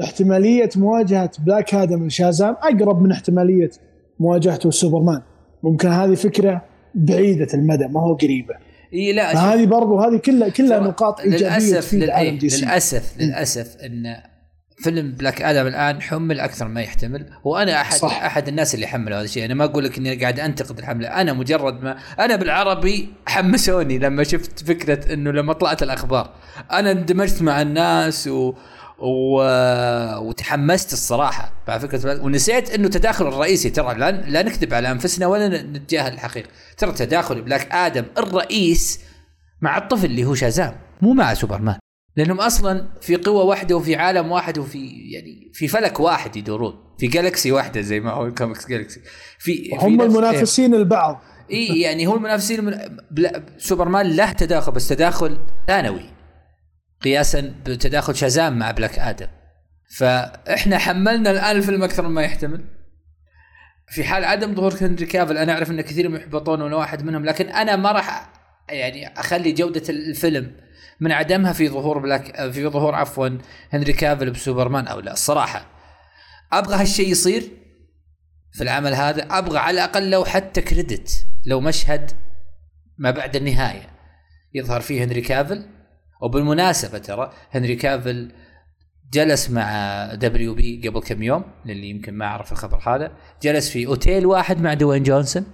[0.04, 3.70] احتمالية مواجهة بلاك آدم لشازام أقرب من احتمالية
[4.20, 5.22] مواجهته سوبرمان
[5.62, 8.54] ممكن هذه فكرة بعيدة المدى ما هو قريبة.
[8.94, 14.16] إي لا هذه برضو هذه كلها كلها نقاط إيجابية للأسف للأسف للأسف إن
[14.82, 18.22] فيلم بلاك آدم الآن حمل أكثر ما يحتمل وأنا احد صح.
[18.22, 19.44] أحد الناس اللي حملوا هذا الشيء.
[19.44, 21.08] أنا ما أقول لك إني قاعد أنتقد الحملة.
[21.08, 26.34] أنا مجرد ما أنا بالعربي حمسوني لما شفت فكرة إنه لما طلعت الأخبار.
[26.72, 28.54] أنا اندمجت مع الناس و...
[28.98, 29.42] و...
[30.18, 35.62] وتحمست الصراحة مع فكرة ونسيت إنه تداخل الرئيسي ترى لا, لا نكذب على أنفسنا ولا
[35.62, 36.48] نتجاهل الحقيقة.
[36.78, 39.00] ترى تداخل بلاك آدم الرئيس
[39.60, 41.78] مع الطفل اللي هو شازام مو مع سوبرمان.
[42.18, 46.94] لأنهم أصلا في قوة واحدة وفي عالم واحد وفي يعني في فلك واحد يدورون.
[46.98, 49.00] في galaxy واحدة زي ما هو Comics Galaxy
[49.38, 51.22] في هم المنافسين البعض.
[51.50, 52.78] اي يعني هو المنافسين من...
[53.58, 56.10] سوبرمان له تداخل بس تداخل ثانوي.
[57.02, 59.28] قياسا بتداخل شازام مع بلاك آدم.
[59.96, 62.64] فإحنا حملنا الان الفيلم أكثر مما يحتمل.
[63.88, 67.48] في حال عدم ظهور هنري كافل أنا أعرف إن كثير يحبطون وأنا واحد منهم لكن
[67.48, 68.32] أنا ما راح
[68.68, 70.67] يعني أخلي جودة الفيلم
[71.00, 73.28] من عدمها في ظهور بلاك في ظهور عفوا
[73.72, 75.12] هنري كافل بسوبرمان أو لا.
[75.12, 75.66] الصراحة
[76.52, 77.42] أبغى هالشيء يصير
[78.52, 82.10] في العمل هذا أبغى على الأقل لو حتى credit لو مشهد
[82.98, 83.90] ما بعد النهاية
[84.54, 85.66] يظهر فيه هنري كافل
[86.22, 88.32] وبالمناسبة ترى هنري كافل
[89.12, 94.26] جلس مع WB قبل كم يوم للي يمكن ما عرف الخبر هذا جلس في أوتيل
[94.26, 95.46] واحد مع دوين جونسون.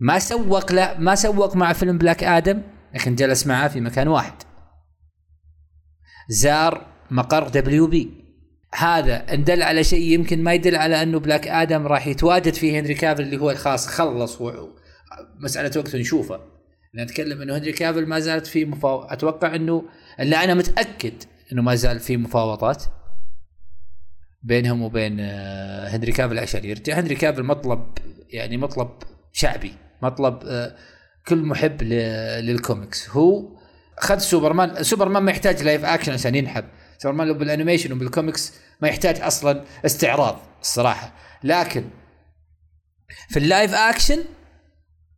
[0.00, 2.62] ما سوق لا ما سوق مع فيلم بلاك آدم.
[2.94, 4.34] لكن جلس معه في مكان واحد.
[6.28, 8.10] زار مقر WB
[8.74, 12.80] هذا إن دل على شيء يمكن ما يدل على أنه بلاك آدم راح يتواجد فيه
[12.80, 14.42] هنري كافل اللي هو خلاص خلص
[15.40, 16.40] مسألة وقت نشوفه.
[16.94, 19.84] نتكلم إنه هنري كافل ما زالت في مفاوضات أتوقع إنه
[20.20, 21.12] إلا أنا متأكد
[21.52, 22.84] إنه ما زال في مفاوضات
[24.42, 27.00] بينهم وبين آه، هنري كافل عشان يرجع.
[27.00, 27.98] هنري كافل مطلب
[28.30, 28.88] يعني مطلب
[29.32, 29.72] شعبي
[30.02, 30.76] مطلب آه،
[31.28, 33.10] كل محب للكوميكس.
[33.10, 33.58] هو
[33.98, 36.64] أخذ سوبرمان سوبرمان ما يحتاج live action عشان ينحب.
[36.98, 41.12] سوبرمان لو بال animation وبالكوميكس ما يحتاج أصلا استعراض الصراحة.
[41.44, 41.84] لكن
[43.28, 44.24] في ال live action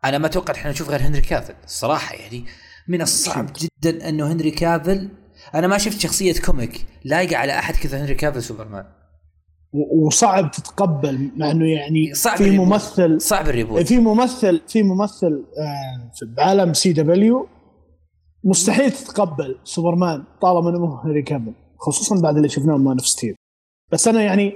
[0.05, 2.44] أنا ما أتوقع إحنا نشوف غير هنري كافل الصراحة يعني
[2.88, 5.09] من الصعب جدا إنه هنري كافل
[5.55, 9.00] أنا ما شفت شخصية comic لايقة على أحد كذا هنري كافل سوبرمان.
[9.73, 15.45] وصعب تتقبل مع إنه يعني صعب في ممثل صعب ال reboot في ممثل في ممثل
[15.59, 17.47] آه، في بعالم CW
[18.45, 23.35] مستحيل تتقبل سوبرمان طالما إنه مو هنري كافل خصوصا بعد اللي شفناه Man of Steel
[23.93, 24.53] بس أنا يعني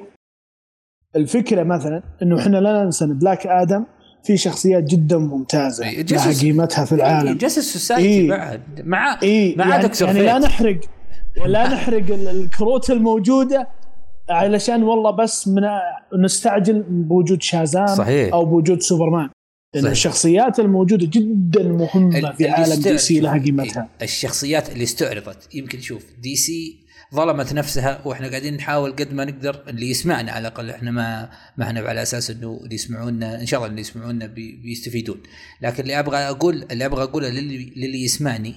[1.17, 3.85] الفكرة مثلا إنه إحنا لا ننسى إن بلاك آدم
[4.25, 8.29] في شخصيات جدا ممتازة إيه، لها جسس- قيمتها في العالم Justice Society إيه.
[8.29, 10.23] بعد مع اي مع يعني, دكتور يعني.
[10.23, 10.81] لا نحرق
[11.43, 13.69] ولا نحرق ال- الكروت الموجودة
[14.29, 15.63] علشان والله بس من
[16.25, 18.35] نستعجل بوجود شازام صحيح.
[18.35, 19.31] أو بوجود سوبرمان.
[19.75, 19.91] لأن صحيح.
[19.91, 23.89] الشخصيات الموجودة جدا مهمة في عالم DC لها قيمتها.
[24.03, 25.55] الشخصيات اللي استعرضت.
[25.55, 26.85] يمكن شوف DC
[27.15, 30.71] ظلمت نفسها وإحنا قاعدين نحاول قد ما نقدر اللي يسمعنا على الأقل.
[30.71, 34.57] إحنا ما ما إحنا على أساس إنه اللي يسمعونا إن شاء الله اللي يسمعونا بي
[34.63, 35.21] بيستفيدون.
[35.63, 38.55] لكن اللي أبغى أقول اللي أبغى أقوله للي, للي يسمعني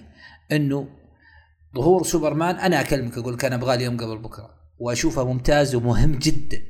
[0.52, 0.88] إنه
[1.76, 4.58] ظهور سوبرمان أنا أكلمك أقول كان أبغاه اليوم قبل بكرة.
[4.80, 6.62] وأشوفه ممتاز ومهم جدا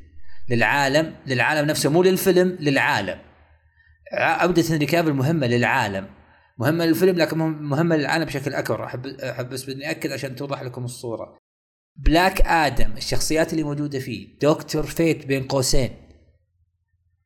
[0.50, 3.18] للعالم للعالم نفسه مو للفيلم للعالم.
[4.12, 6.08] عودة هنري كافل مهمة للعالم.
[6.58, 8.84] مهمة للفيلم لكن مهم- مهمة للعالم بشكل أكبر.
[8.84, 11.38] أحب أحب بس بدي أكد عشان توضح لكم الصورة.
[11.96, 14.38] بلاك آدم الشخصيات اللي موجودة فيه.
[14.42, 15.90] دكتور فيت بين قوسين.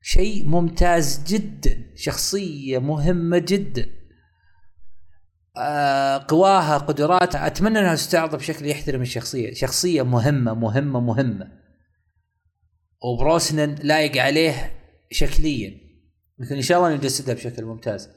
[0.00, 1.84] شيء ممتاز جدا.
[1.96, 3.88] شخصية مهمة جدا.
[6.28, 9.54] قواها قدراتها أتمنى أنها تستعرض بشكل يحترم الشخصية.
[9.54, 11.48] شخصية مهمة مهمة مهمة.
[13.02, 14.72] وبروسنن لايق عليه
[15.10, 15.80] شكليا.
[16.38, 18.10] لكن إن شاء الله يجسدها بشكل ممتاز.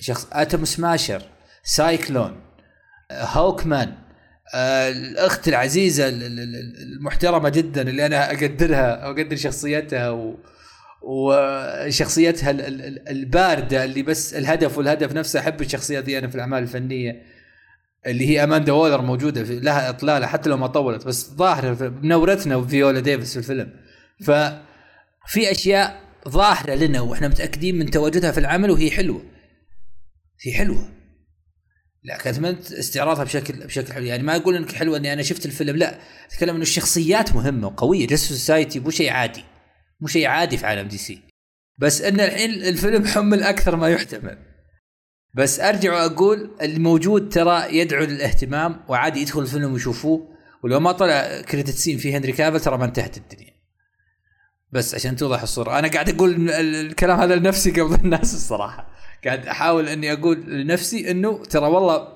[0.00, 1.22] شخص اتم سماشر
[1.64, 2.40] سايكلون
[3.10, 3.94] آه، هوكمان
[4.54, 10.36] آه، الأخت العزيزة ال- ال- ال- المحترمة جدا اللي أنا أقدرها واقدر شخصيتها و
[11.02, 16.34] وشخصيتها ال- ال- ال- الباردة اللي بس الهدف والهدف نفسه أحب الشخصية دي أنا في
[16.34, 17.22] الأعمال الفنية
[18.06, 23.00] اللي هي أماندا وولر موجودة لها إطلالة حتى لو ما طولت بس ظاهرة منورتنا فيولا
[23.00, 23.72] ديفيس في الفيلم.
[24.24, 29.22] ففي أشياء ظاهرة لنا وإحنا متأكدين من تواجدها في العمل وهي حلوة.
[30.46, 30.88] هي حلوة.
[32.04, 34.04] لكن أتمنى استعراضها بشكل بشكل حلو.
[34.04, 35.98] يعني ما أقول إنك حلوة إني أنا شفت الفيلم لا.
[36.32, 38.06] أتكلم إنه الشخصيات مهمة وقوية.
[38.06, 39.44] جاستس سوسايتي مو شيء عادي.
[40.00, 41.20] مو شيء عادي في عالم دي سي.
[41.78, 44.38] بس إن الحين الفيلم حمل أكثر ما يحتمل.
[45.34, 50.28] بس أرجع وأقول الموجود ترى يدعو للاهتمام وعادي يدخل الفيلم ويشوفوه.
[50.64, 53.50] ولو ما طلع كريدت سين في هنري كافل ترى ما انتهت الدنيا.
[54.72, 55.78] بس عشان توضح الصورة.
[55.78, 58.90] أنا قاعد أقول ال- ال- الكلام هذا لنفسي قبل الناس الصراحة.
[59.24, 62.08] قاعد أحاول إني أقول لنفسي إنه ترى والله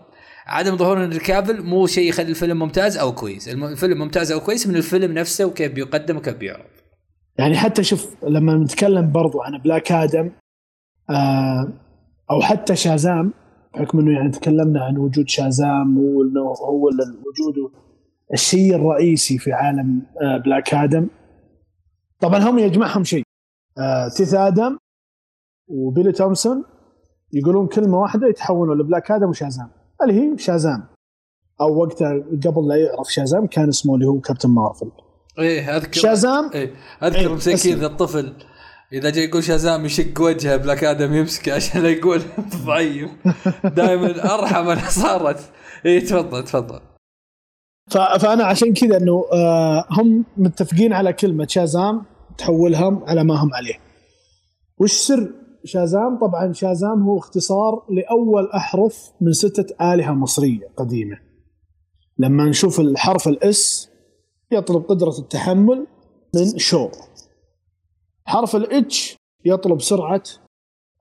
[0.47, 3.49] عدم ظهور هنري كافل مو شيء يخلي الفيلم ممتاز أو كويس.
[3.49, 6.64] الفيلم ممتاز أو كويس من الفيلم نفسه وكيف بيقدم وكيف بيعرض.
[7.38, 10.31] يعني حتى شوف لما نتكلم برضو عن بلاك آدم
[11.11, 11.73] آه
[12.31, 13.33] أو حتى شازام
[13.75, 17.70] بحكم إنه يعني تكلمنا عن وجود شازام وانه هو وجوده
[18.33, 21.09] الشيء الرئيسي في عالم آه بلاك آدم
[22.20, 23.23] طبعا هم يجمعهم شيء
[23.79, 24.79] آه تيث آدم
[25.68, 26.64] وبيلي باتسون
[27.33, 29.70] يقولون كلمة واحدة يتحولوا لبلاك آدم وشازام
[30.03, 30.85] اللي هي شازام
[31.61, 34.90] أو وقتها قبل لا يعرف شازام كان اسمه اللي هو كابتن مارفل
[35.38, 38.33] إيه اذكر شازام إيه أذكر إيه، مسكين الطفل
[38.92, 42.23] إذا جاي يقول شازام يشق وجهه بلاك آدم يمسكه عشان لا يقول
[42.66, 43.11] ضعيف
[43.64, 45.51] دائما أرحم أنا صارت
[45.87, 46.81] إيه تفضل تفضل
[47.90, 52.03] فأنا عشان كذا إنه آه، هم متفقين على كلمة شازام
[52.38, 53.75] تحولهم على ما هم عليه.
[54.79, 55.33] وش سر
[55.64, 61.16] شازام؟ طبعا شازام هو اختصار لأول أحرف من ستة آلهة مصرية قديمة.
[62.18, 63.90] لما نشوف الحرف الإس
[64.55, 65.87] يطلب قدرة التحمل
[66.35, 66.88] من شو.
[68.27, 70.23] حرف ال H يطلب سرعة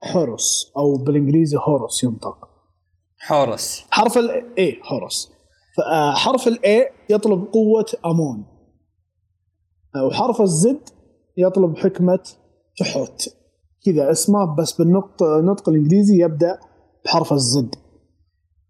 [0.02, 2.48] حورس أو بالإنجليزي هوروس ينطق.
[3.18, 3.84] حورس.
[3.90, 5.32] حرف ال A هورس
[6.14, 8.44] حرف ال A يطلب قوة أمون.
[10.06, 10.88] وحرف ال Z
[11.36, 12.20] يطلب حكمة
[12.76, 13.28] تحوت.
[13.84, 16.58] كذا اسمه بس بالنطق النطق الإنجليزي يبدأ
[17.04, 17.74] بحرف ال Z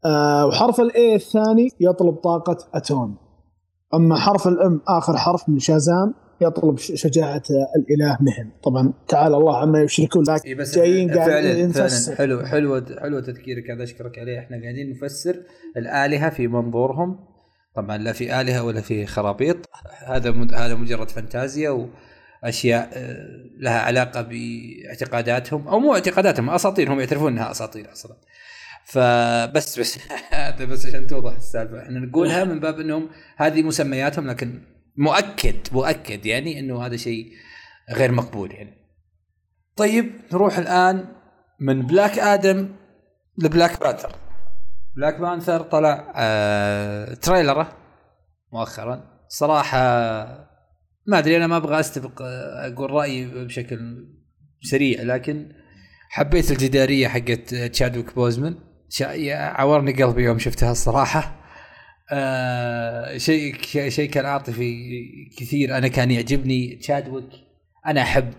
[0.04, 3.16] آه، وحرف الاي الثاني يطلب طاقة أتون.
[3.96, 7.42] أما حرف الأم آخر حرف من شازام يطلب شجاعة
[7.76, 12.14] الإله مهن طبعا تعالى الله عما يشركون لكن بس جايين فعلا قاعدين فعلا نفسر.
[12.14, 14.38] حلو حلو حلو تذكيرك هذا أشكرك عليه.
[14.38, 15.36] إحنا قاعدين نفسر
[15.76, 17.18] الآلهة في منظورهم.
[17.76, 19.56] طبعا لا في آلهة ولا في خرابيط.
[20.06, 21.88] هذا هذا مجرد فانتازيا
[22.42, 23.26] وأشياء آه،
[23.58, 28.16] لها علاقة باعتقاداتهم أو مو اعتقاداتهم اساطير هم يعترفون إنها أساطير أصلا.
[28.84, 29.98] فبس بس.
[30.30, 31.82] هذا بس عشان توضح السالفة.
[31.82, 34.62] إحنا نقولها من باب إنهم هذه مسمياتهم لكن
[34.96, 37.32] مؤكد مؤكد يعني إنه هذا شيء
[37.90, 38.74] غير مقبول يعني.
[39.76, 41.04] طيب نروح الآن
[41.60, 42.68] من بلاك آدم
[43.38, 44.16] لبلاك بانثر
[44.96, 47.76] بلاك بانثر طلع آه trailer ه
[48.52, 49.14] مؤخرا.
[49.28, 49.78] صراحة
[51.06, 54.08] ما أدري أنا ما أبغى أستبق آه، أقول رأيي بشكل
[54.62, 55.52] سريع لكن
[56.08, 58.58] حبيت الجدارية حقت تشادويك بوزمان
[59.32, 61.40] عورني قلبي يوم شفتها الصراحة.
[62.12, 64.74] آه شيء شيء كان عاطفي
[65.38, 65.76] كثير.
[65.76, 67.30] أنا كان يعجبني تشادويك.
[67.86, 68.32] أنا أحب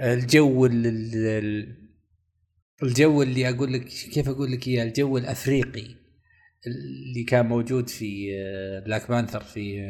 [0.00, 0.66] الجو
[2.82, 5.86] الجو اللي أقول لك كيف أقول لك إياه؟ الجو الأفريقي
[6.66, 8.28] اللي كان موجود في
[8.86, 9.80] بلاك آه، بانثر في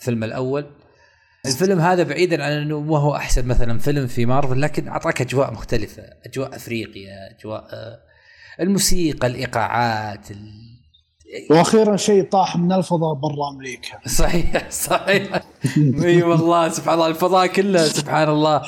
[0.00, 0.66] الفيلم آه، الأول.
[1.46, 5.52] الفيلم هذا بعيدا عن إنه ما هو أحسن مثلا فيلم في مارفل لكن أعطاك أجواء
[5.52, 6.02] مختلفة.
[6.26, 7.98] أجواء افريقيا أجواء آه،
[8.60, 10.28] الموسيقى الإيقاعات
[11.50, 13.98] وأخيرا شيء طاح من الفضاء برا أمريكا.
[14.20, 15.42] صحيح صحيح.
[16.02, 17.06] إي والله سبحان الله.
[17.06, 18.62] الفضاء كله سبحان الله.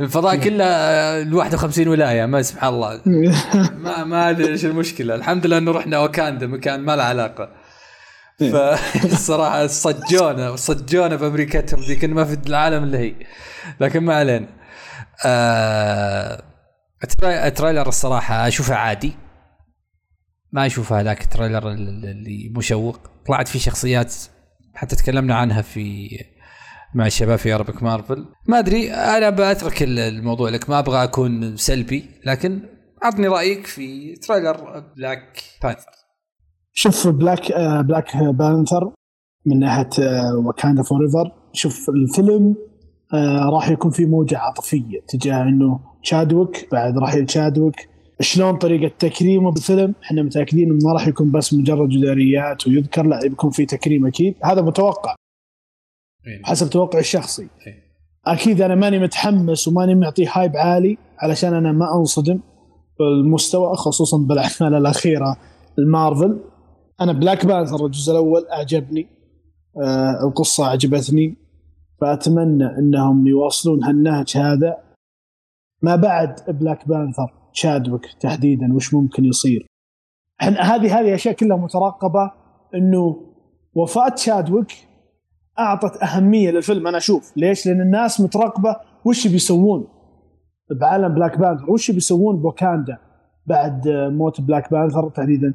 [0.00, 3.00] الفضاء كله ال 51 ولاية ما سبحان الله.
[3.84, 5.14] ما ما أدري إيش المشكلة.
[5.14, 7.48] الحمد لله إنه رحنا وكاندا مكان ما له علاقة.
[8.38, 13.14] فالصراحه صجونا صجونا بأمريكتهم ذيك ما في العالم اللي هي.
[13.80, 14.46] لكن ما علينا.
[15.24, 16.42] آه
[17.22, 19.12] ال trailer الصراحة أشوفه عادي.
[20.52, 22.98] ما أشوف هذاك ال trailer اللي مشوق.
[23.26, 24.14] طلعت في شخصيات
[24.74, 26.08] حتى تكلمنا عنها في
[26.94, 30.70] مع الشباب في اربك مارفل ما أدري أنا بترك الموضوع لك.
[30.70, 32.62] ما أبغى أكون سلبي لكن
[33.04, 35.90] أعطني رأيك في trailer بلاك بانثر
[36.72, 37.52] شوف بلاك
[37.84, 38.92] بلاك بانثر
[39.46, 39.88] من ناحية
[40.46, 42.54] وكاندا Forever شوف الفيلم
[43.14, 47.88] آه، راح يكون في موجة عاطفية تجاه إنه تشادويك بعد رحيل تشادويك
[48.20, 53.20] شلون طريقة تكريمه بالفيلم؟ إحنا متأكدين إنه ما راح يكون بس مجرد جداريات ويذكر لا
[53.20, 54.34] بيكون في تكريم أكيد.
[54.44, 55.14] هذا متوقع.
[56.26, 56.42] إيه.
[56.44, 57.42] حسب توقعي الشخصي.
[57.42, 57.82] إيه.
[58.26, 62.40] أكيد أنا ماني متحمس وماني معطيه hype عالي علشان أنا ما أنصدم
[62.98, 65.36] بالمستوى خصوصا بالأعمال الأخيرة
[65.78, 66.40] المارفل.
[67.00, 69.06] أنا بلاك بانثر الجزء الأول أعجبني.
[69.82, 71.36] آه القصة عجبتني.
[72.00, 74.76] فأتمنى إنهم يواصلون هالنهج هذا
[75.82, 79.66] ما بعد بلاك بانثر تشادويك تحديدا وش ممكن يصير.
[80.40, 82.30] هذه هذه أشياء كلها مترقبة
[82.74, 83.16] إنه
[83.74, 84.72] وفاة تشادويك
[85.58, 86.86] أعطت أهمية للفيلم.
[86.86, 89.88] أنا أشوف ليش؟ لأن الناس مترقبة وش بيسوون
[90.70, 92.98] بعالم بلاك بانثر وش بيسوون بوكاندا
[93.46, 95.54] بعد موت بلاك بانثر تحديدا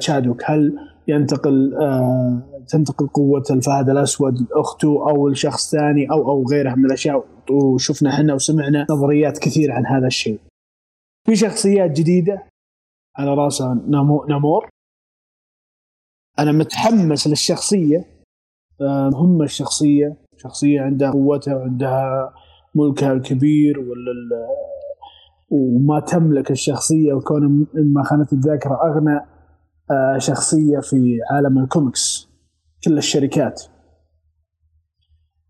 [0.00, 0.76] تشادويك هل
[1.08, 7.24] ينتقل آه تنتقل قوة الفهد الأسود لأخته أو لشخص ثاني أو أو غيرها من الأشياء؟
[7.50, 10.40] وشفنا إحنا وسمعنا نظريات كثير عن هذا الشيء.
[11.26, 12.46] في شخصيات جديدة
[13.16, 13.74] على راسها
[14.28, 14.68] نامور.
[16.38, 18.04] أنا متحمس للشخصية.
[19.12, 20.16] مهمه الشخصية.
[20.36, 22.34] شخصية عندها قوتها وعندها
[22.74, 24.48] ملكها الكبير ولا
[25.50, 29.20] وما تملك الشخصية وكون ما خانت الذاكرة أغنى
[29.90, 32.28] آه، شخصية في عالم الكوميكس.
[32.84, 33.62] كل الشركات.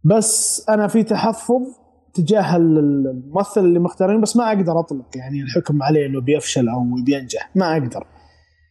[0.04, 1.81] بس أنا في تحفظ
[2.14, 7.50] تجاه الممثل اللي مختارين بس ما أقدر أطلق يعني الحكم عليه إنه بيفشل أو بينجح
[7.54, 8.06] ما أقدر.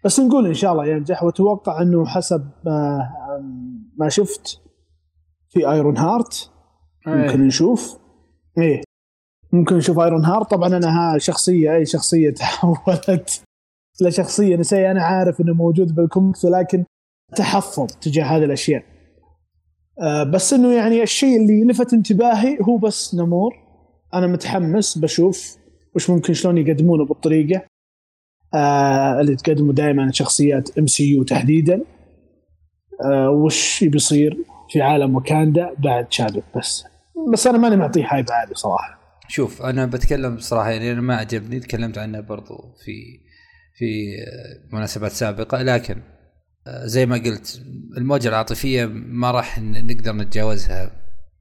[0.06, 2.50] بس نقول إن شاء الله ينجح وأتوقع إنه حسب
[3.98, 4.62] ما شفت
[5.50, 6.52] في ايرون هارت
[7.08, 7.98] ممكن نشوف.
[8.58, 8.82] إيه.
[9.54, 13.44] ممكن نشوف ايرون هارت طبعا أنا ها شخصية أي شخصية تحولت
[14.02, 16.86] لشخصية نسائيه أنا عارف إنه موجود بالكوميكس ولكن
[17.36, 18.84] تحفظ تجاه هذه الأشياء.
[20.34, 23.54] بس إنه يعني الشيء اللي لفت انتباهي هو بس نمور.
[24.14, 25.58] أنا متحمس بشوف
[25.96, 27.62] وش ممكن شلون يقدمونه بالطريقة.
[28.54, 31.82] آه اللي تقدموا دائما شخصيات MCU تحديدا.
[33.06, 34.38] آه وش بيصير
[34.70, 36.84] في عالم وكاندا بعد Chadwick بس.
[37.34, 39.02] بس أنا ماني معطيه hype عالي صراحة.
[39.28, 42.54] شوف أنا بتكلم بصراحه يعني أنا ما عجبني تكلمت عنه برضو
[42.86, 42.92] في
[43.78, 44.16] في
[44.74, 45.96] مناسبات سابقة لكن
[46.68, 47.62] زي ما قلت
[47.98, 50.92] الموجة العاطفية ما راح نقدر نتجاوزها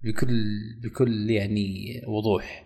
[0.05, 0.51] بكل
[0.83, 2.65] بكل يعني وضوح.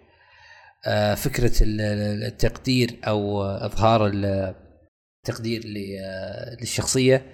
[0.86, 4.10] آه، فكرة التقدير أو إظهار
[5.26, 5.62] التقدير
[6.60, 7.26] للشخصية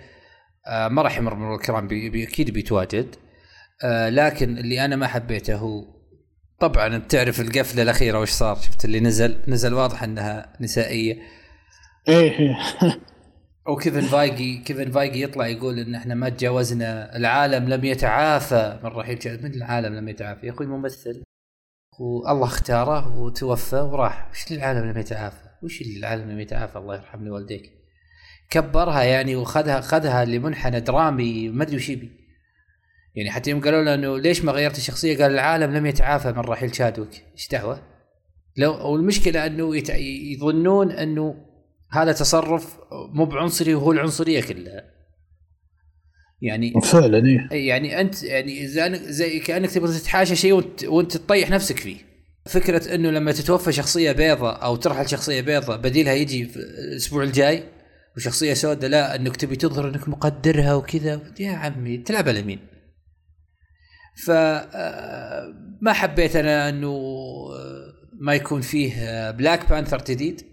[0.66, 3.16] آه، ما راح يمر مرور الكرام أكيد بيتواجد.
[3.84, 5.84] آه، لكن اللي أنا ما حبيته هو
[6.60, 11.18] طبعا بتعرف القفلة الأخيرة وش صار شفت اللي نزل نزل واضح أنها نسائية.
[12.08, 12.56] إيه, إيه.
[13.70, 18.78] أو كيفن فايجي كيفن فايجي يطلع يقول إن إحنا ما تجاوزنا العالم لم يتعافى.
[18.84, 21.22] من رحيل من العالم لم يتعافى؟ يا أخوي ممثل.
[22.00, 24.30] والله اختاره وتوفى وراح.
[24.30, 27.72] وش العالم لم يتعافى؟ وش العالم لم يتعافى؟ الله يرحم والديك
[28.50, 32.10] كبرها يعني وخذها خذها لمنحنى درامي ما أدري وش يبي.
[33.14, 36.38] يعني حتى يوم قالوا له إنه ليش ما غيرت الشخصية؟ قال العالم لم يتعافى من
[36.38, 37.10] رحيل شادوك.
[37.32, 37.82] إيش دعوة؟
[38.56, 39.82] لو والمشكلة إنه
[40.32, 41.49] يظنون إنه
[41.92, 42.78] هذا تصرف
[43.12, 45.00] مو بعنصري وهو العنصرية كلها
[46.42, 47.68] يعني فعلا إيه.
[47.68, 48.66] يعني أنت يعني
[48.96, 51.96] زي كأنك تبغى تتحاشى شيء وانت, وأنت تطيح نفسك فيه
[52.46, 57.64] فكرة إنه لما تتوفى شخصية بيضة أو ترحل شخصية بيضة بديلها يجي في الأسبوع الجاي
[58.16, 62.58] وشخصية سوداء لا إنك تبي تظهر إنك مقدرها وكذا يا عمي تلعب على مين؟
[64.24, 70.49] ف آه، ما حبيت أنا إنه آه، ما يكون فيه Black Panther جديد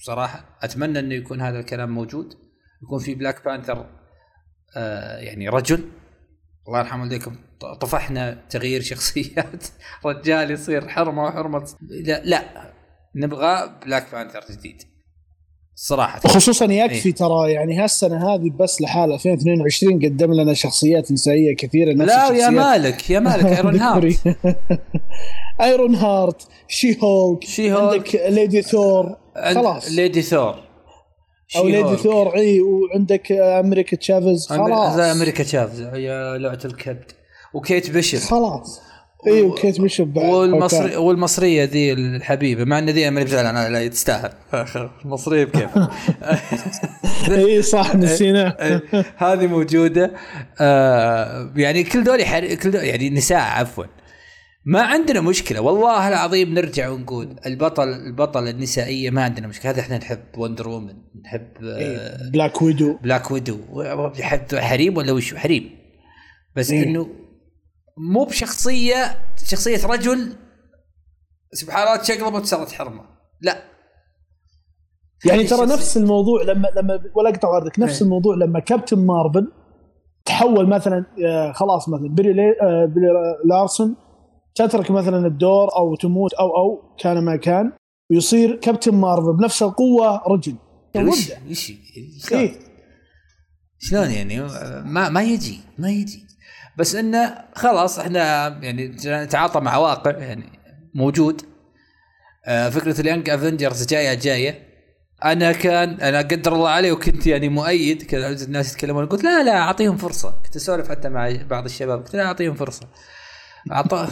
[0.00, 2.34] بصراحة أتمنى إنه يكون هذا الكلام موجود.
[2.82, 3.86] يكون في Black Panther
[4.76, 5.84] آه، يعني رجل.
[6.68, 7.36] الله يرحم والديكم.
[7.80, 9.64] طفحنا تغيير شخصيات.
[10.06, 11.68] رجال يصير حرمة وحرمة.
[12.04, 12.72] لا لا.
[13.16, 14.82] نبغى Black Panther جديد.
[15.76, 16.20] صراحة.
[16.20, 21.92] خصوصا يكفي إيه؟ ترى يعني هالسنة هذه بس لحالها 2022 قدم لنا شخصيات نسائيه كثيرة
[21.92, 23.44] نفس لا يا مالك يا مالك.
[23.46, 24.36] ايرون هارت
[25.60, 29.16] ايرون هارت شي هولك شي هولك عندك Lady Thor
[29.54, 29.90] خلاص.
[29.90, 30.54] ليدي ثور.
[31.56, 34.98] أو ليدي ثور إي وعندك أمريكا تشافز خلاص.
[34.98, 37.12] أمريكا تشافز يا لعبة الكبد.
[37.54, 38.80] وكيت بيشر خلاص.
[39.26, 44.32] إي وكيت بيشر والمصري والمصرية ذي الحبيبة مع إن ذي ماني أنا لا تستاهل.
[45.04, 45.70] المصرية بكيف.
[47.38, 48.56] إي صح نسينا.
[49.16, 50.10] هذه موجودة.
[50.60, 52.22] آه يعني كل دول
[52.54, 53.84] كل دول يعني نساء عفوا.
[54.66, 59.70] ما عندنا مشكلة والله العظيم نرجع ونقول البطل البطل النسائية ما عندنا مشكلة.
[59.70, 60.94] هذا إحنا نحب Wonder Woman
[61.24, 62.30] نحب إيه.
[62.32, 63.58] Black Widow Black Widow
[64.54, 65.70] حريم ولا وش؟ حريم.
[66.56, 66.84] بس إيه.
[66.84, 67.08] إنه
[67.98, 70.36] مو بشخصية شخصية رجل
[71.52, 73.04] سبحان الله تشقلب وتصير حرمة.
[73.40, 73.62] لا.
[75.24, 78.02] يعني ترى نفس الموضوع لما لما ولا أقطع واردك نفس إيه.
[78.02, 79.52] الموضوع لما Captain Marvel
[80.24, 83.06] تحول مثلا آه، خلاص مثلا Brie, آه، Brie
[83.44, 83.96] Larson
[84.54, 87.72] تترك مثلا الدور أو تموت أو أو كان ما كان
[88.10, 90.56] ويصير Captain Marvel بنفس القوة رجل.
[90.96, 91.72] وش وش
[92.32, 92.54] إيه؟
[93.78, 94.40] شلون يعني؟
[94.84, 96.24] ما ما يجي ما يجي.
[96.78, 100.58] بس إنه خلاص إحنا يعني نتعاطى مع واقع يعني
[100.94, 101.42] موجود.
[102.46, 104.74] آه فكرة ال Young Avengers جاية جاية.
[105.24, 108.02] أنا كان أنا قدر الله علي وكنت يعني مؤيد.
[108.02, 110.34] كذا الناس يتكلمون قلت لا لا أعطيهم فرصة.
[110.44, 112.86] كنت أسولف حتى مع بعض الشباب قلت لا أعطيهم فرصة.
[113.70, 114.08] عطى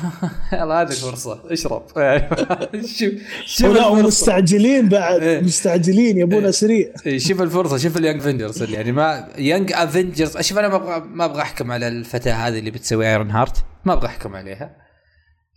[0.52, 1.40] يلا هذه فرصة.
[1.52, 1.82] اشرب.
[2.98, 3.12] شوف
[3.46, 5.22] شوف مستعجلين بعد.
[5.22, 5.40] إيه.
[5.40, 6.50] مستعجلين يبون إيه.
[6.50, 10.76] سريع إيه، شوف الفرصة شوف ال Young Avengers يعني ما Young Avengers أشوف أنا ما
[10.76, 14.76] أبغى ما أبغى أحكم على الفتاة هذه اللي بتسوي Ironheart ما أبغى أحكم عليها.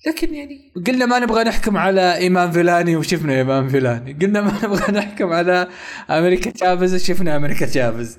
[0.08, 4.14] لكن يعني قلنا ما نبغى نحكم على إيمان فيلاني وشفنا إيمان فيلاني.
[4.22, 5.68] قلنا ما نبغى نحكم على
[6.10, 8.18] America Chavez وشفنا America Chavez.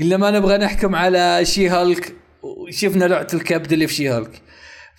[0.00, 4.42] قلنا ما نبغى نحكم على She-Hulk وشفنا لعبة الكبد اللي في شي هالك.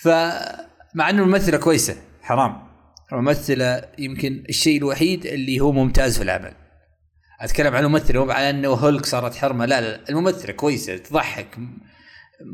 [0.04, 2.68] فمع انه الممثلة كويسة حرام.
[3.14, 6.54] الممثلة يمكن الشيء الوحيد اللي هو ممتاز في العمل.
[7.42, 11.58] أتكلم عن الممثلة مو على إنه هولك صارت حرمة لا لا الممثلة كويسة تضحك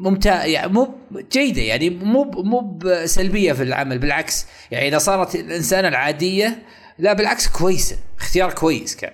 [0.03, 0.95] ممتاز يعني مو
[1.31, 4.45] جيدة يعني مو مو سلبيه في العمل بالعكس.
[4.71, 6.63] يعني إذا صارت الإنسانة العادية
[6.99, 9.13] لا بالعكس كويسة اختيار كويس كان.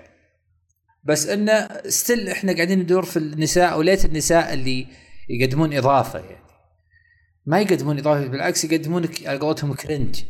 [1.03, 4.87] بس إنه still إحنا قاعدين ندور في النساء وليت النساء اللي
[5.29, 6.44] يقدمون إضافة يعني.
[7.45, 10.23] ما يقدمون إضافة بالعكس يقدمونك على قولتهم cringe.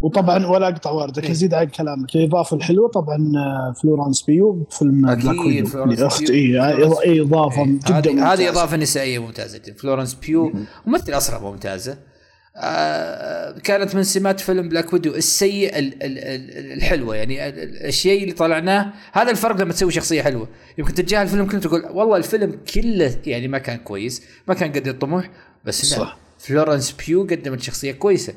[0.00, 1.30] وطبعا ولا أقطع واردك إيه.
[1.30, 2.16] ازيد على كلامك.
[2.16, 8.76] الاضافه الحلوه طبعا آه، Florence Pugh فيلم أكيد Florence اخت اي إضافة جدا هذه إضافة
[8.76, 9.58] نسائية ممتازة.
[9.58, 10.52] جدا Florence Pugh
[10.86, 11.98] ممثله أصلا ممتازة.
[12.56, 17.16] آه كانت من سمات فيلم Black Widow السيء الحلوة.
[17.16, 17.48] يعني
[17.88, 20.48] الشيء اللي طلعناه هذا الفرق لما تسوي شخصية حلوة.
[20.78, 24.88] يمكن تتجاهل الفيلم كله تقول والله الفيلم كله يعني ما كان كويس ما كان قد
[24.88, 25.30] الطموح
[25.64, 26.21] بس صح.
[26.46, 28.34] Florence Pugh قدمت شخصية كويسة.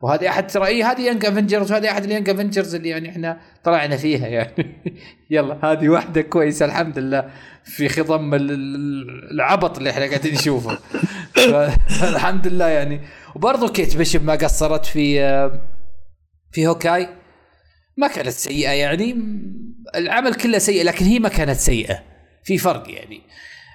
[0.00, 3.40] وهذه أحد ترى اي هذه Young Avengers وهذه أحد ال Young Avengers اللي يعني إحنا
[3.64, 4.82] طلعنا فيها يعني.
[5.30, 7.30] يلا هذه واحدة كويسة الحمد لله
[7.64, 10.78] في خضم العبط اللي إحنا قاعدين نشوفه.
[12.12, 13.00] الحمد لله يعني.
[13.34, 15.20] وبرضه Kate Bishop ما قصرت في
[16.52, 17.08] في هوكاي.
[17.96, 19.16] ما كانت سيئة يعني.
[19.96, 22.02] العمل كله سيء لكن هي ما كانت سيئة.
[22.44, 23.20] في فرق يعني.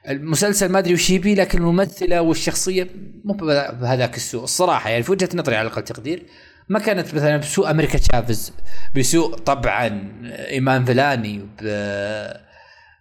[0.08, 2.88] المسلسل ما أدري وش يبي لكن الممثلة والشخصية
[3.24, 3.34] مو
[3.82, 4.90] بهذاك السوء الصراحة.
[4.90, 6.26] يعني في وجهة نظري على أقل تقدير
[6.70, 8.54] ما كانت مثلا بسوء أمريكا تشافز
[8.96, 11.48] بسوء طبعا إيمان فيلاني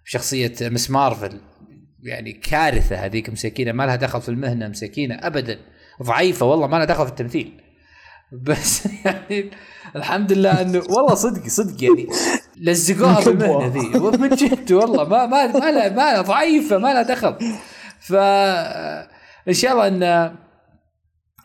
[0.05, 1.41] بشخصية مس مارفل.
[2.03, 5.59] يعني كارثة هذيك مسكينه ما لها دخل في المهنة مسكينه ابدا.
[6.03, 7.61] ضعيفة والله ما لها دخل في التمثيل.
[8.33, 9.51] بس يعني
[9.97, 12.09] الحمد لله إنه والله صدق صدق يعني.
[12.61, 17.37] لزقوها بالمهنه ذي من جد والله ما ما ما لا ما ضعيفة ما لها دخل.
[18.01, 18.15] ف
[19.49, 20.03] إن شاء الله ان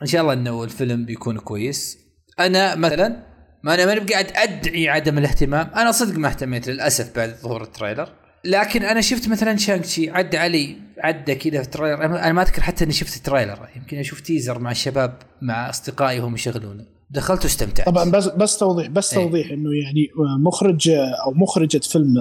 [0.01, 1.97] إن شاء الله إنه الفيلم بيكون كويس.
[2.39, 3.24] أنا مثلا
[3.64, 5.72] ما أنا ماني قاعد أدعي عدم الاهتمام.
[5.76, 8.09] أنا صدق ما اهتميت للأسف بعد ظهور ال trailer.
[8.45, 12.05] لكن أنا شفت مثلا Shang-Chi عدى علي عدى كذا في ال trailer.
[12.05, 13.69] أنا ما أذكر حتى إني شفت ال trailer.
[13.76, 16.86] يمكن أشوف teaser مع الشباب مع أصدقائي وهم يشغلونه.
[17.14, 17.86] دخلت واستمتعت.
[17.86, 19.24] طبعا بس بس توضيح بس إيه.
[19.24, 20.07] توضيح إنه يعني
[20.45, 20.89] مخرج
[21.26, 22.14] أو مخرجة فيلم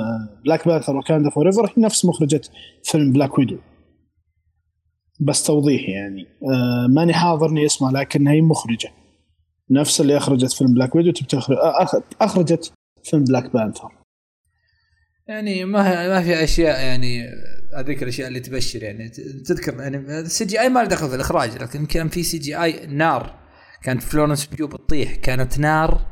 [0.44, 2.40] Black Panther Wakanda Forever هي نفس مخرجة
[2.84, 3.56] فيلم Black Widow
[5.20, 8.90] بس توضيح يعني آه ماني حاضرني اسمها لكن هي مخرجة.
[9.70, 11.56] نفس اللي أخرجت فيلم Black Widow تبي تخرج
[12.20, 12.72] أخرجت
[13.04, 13.88] فيلم Black Panther
[15.28, 17.28] يعني ما ما في أشياء يعني
[17.76, 19.08] هذيك الأشياء اللي تبشر يعني.
[19.46, 23.41] تذكر يعني ال CGI ما له دخل في الإخراج لكن كان في CGI نار.
[23.84, 26.06] كانت Florence Pugh بتطيح كانت نار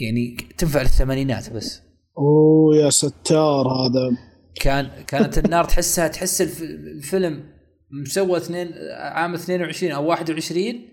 [0.00, 1.80] يعني تنفع للثمانينات بس.
[2.18, 4.16] أوه يا ستار هذا
[4.60, 7.54] كان كانت النار تحسها تحس الف- الفيلم
[8.02, 10.88] مسوى اثنين عام 22 أو 21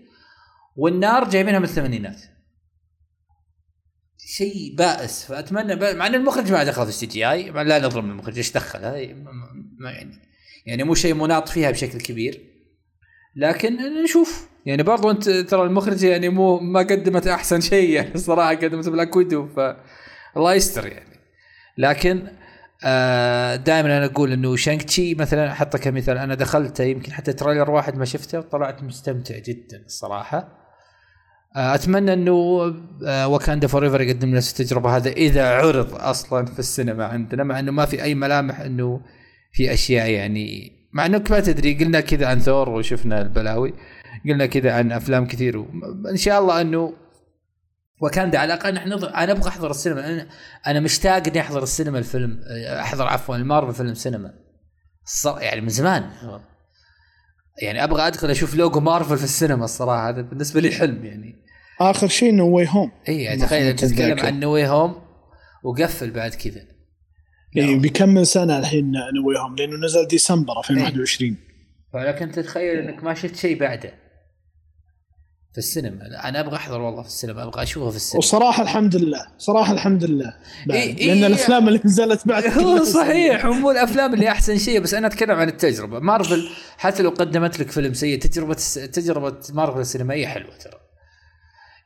[0.76, 2.20] والنار جايبينها من الثمانينات.
[4.36, 5.24] شيء بائس.
[5.24, 5.94] فأتمنى.
[5.94, 8.80] مع إن المخرج ما دخل في ال CGI لا نظلم المخرج إيش دخل
[9.78, 10.16] ما يعني
[10.66, 12.40] يعني مو شيء مناط فيها بشكل كبير.
[13.36, 14.51] لكن نشوف.
[14.66, 19.16] يعني برضو انت ترى المخرج يعني مو ما قدمت أحسن شيء يعني الصراحه قدمت Black
[19.16, 19.60] Widow ف
[20.36, 21.18] الله يستر يعني.
[21.78, 22.28] لكن
[22.84, 27.96] آه دائما أنا أقول إنه Shang-Chi مثلا أحطه كمثال أنا دخلته يمكن حتى trailer واحد
[27.96, 30.62] ما شفته وطلعت مستمتع جدا الصراحة.
[31.56, 32.74] آه أتمنى إنه
[33.06, 37.72] آه Wakanda Forever يقدم نفس التجربة هذا إذا عرض أصلا في السينما عندنا مع إنه
[37.72, 39.00] ما في أي ملامح إنه
[39.52, 43.74] في أشياء يعني مع انك ما تدري قلنا كذا عن ثور وشفنا البلاوي.
[44.28, 45.66] قلنا كذا عن أفلام كثير
[46.10, 46.92] إن شاء الله إنه
[48.00, 50.26] وكاندا على الأقل نحن نض- أنا أبغى أحضر السينما أنا
[50.66, 52.40] أنا مشتاق إني أحضر السينما الفيلم
[52.80, 54.34] أحضر عفوا المارفل فيلم سينما.
[55.40, 56.10] يعني من زمان.
[57.62, 61.42] يعني أبغى أدخل أشوف لوجو مارفل في السينما الصراحة هذا بالنسبة لي حلم يعني.
[61.80, 64.26] آخر شيء No Way Home إيه يعني تخيل تتكلم.
[64.26, 65.02] عن No Way Home
[65.64, 66.60] وقفل بعد كذا.
[67.54, 71.36] يعني بيكمل سنة الحين No Way Home لأنه نزل ديسمبر 2021
[71.94, 73.94] ولكن تتخيل إنك ما شفت شيء بعده.
[75.52, 76.28] في السينما.
[76.28, 78.18] أنا أبغى أحضر والله في السينما أبغى اشوفه في السينما.
[78.18, 80.34] وصراحة الحمد لله صراحة الحمد لله.
[80.66, 80.78] بعد.
[80.78, 81.26] إيه، لأن إيه.
[81.26, 85.48] الأفلام اللي نزلت بعد هو صحيح مو الأفلام اللي أحسن شيء بس أنا أتكلم عن
[85.48, 85.98] التجربة.
[85.98, 86.48] مارفل
[86.78, 88.54] حتى لو قدمت لك فيلم سيء تجربة
[88.92, 90.74] تجربة مارفل السينمائيه حلوة ترى.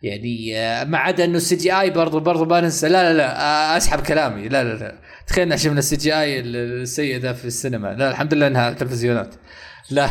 [0.02, 2.88] يعني آه، ما عدا إنه ال CGI برضو برضو ما ننسى.
[2.88, 4.48] لا لا لا آه، أسحب كلامي.
[4.48, 4.98] لا لا لا.
[5.26, 7.88] تخيل إن شفنا ال CGI السيء ذا في السينما.
[7.88, 9.34] لا الحمد لله إنها تلفزيونات.
[9.90, 10.10] لا.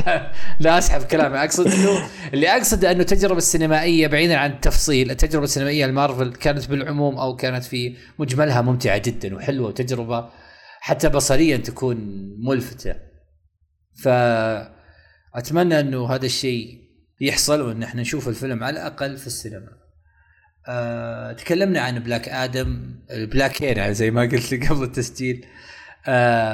[0.60, 1.38] لا أسحب كلامي.
[1.38, 7.16] أقصد إنه اللي أقصد أنه التجربة السينمائية بعيدا عن التفصيل التجربة السينمائية المارفل كانت بالعموم
[7.18, 10.28] أو كانت في مجملها ممتعة جدا وحلوة وتجربة
[10.80, 11.96] حتى بصريا تكون
[12.48, 12.94] ملفتة.
[14.02, 16.78] فأتمنى أنه هذا الشيء
[17.20, 19.68] يحصل وأن إحنا نشوف الفيلم على الأقل في السينما.
[20.68, 25.46] أه تكلمنا عن Black Adam Black ين يعني زي ما قلت قبل التسجيل.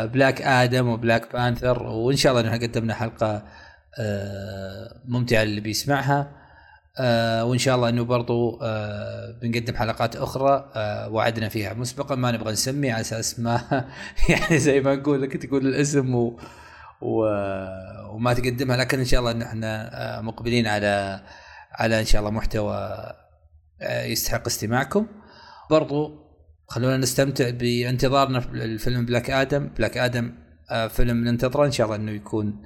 [0.07, 3.42] Black Adam و Black Panther وإن شاء الله نحن قدمنا حلقة
[3.98, 6.42] آه ممتعة اللي بيسمعها.
[6.98, 10.72] آه وإن شاء الله إنه برضو آه بنقدم حلقات أخرى
[11.11, 13.84] وعدنا فيها مسبقا ما نبغى نسمي على أساس ما
[14.28, 16.38] يعني زي ما نقول لك تقول الاسم و
[17.00, 17.24] و
[18.11, 19.32] وما تقدمها لكن إن شاء الله
[19.64, 21.20] آه مقبلين على
[21.72, 23.12] على إن شاء الله محتوى
[23.82, 25.07] يستحق استماعكم.
[25.70, 26.21] برضو
[26.72, 29.68] خلونا نستمتع بانتظارنا في الفيلم Black Adam.
[29.68, 30.32] Black Adam
[30.70, 31.66] آه فيلم ننتظره.
[31.66, 32.62] إن شاء الله إنه يكون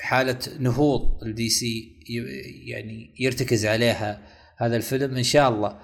[0.00, 2.00] حالة نهوض ال DC
[2.66, 4.22] يعني يرتكز عليها
[4.58, 5.78] هذا الفيلم إن شاء الله.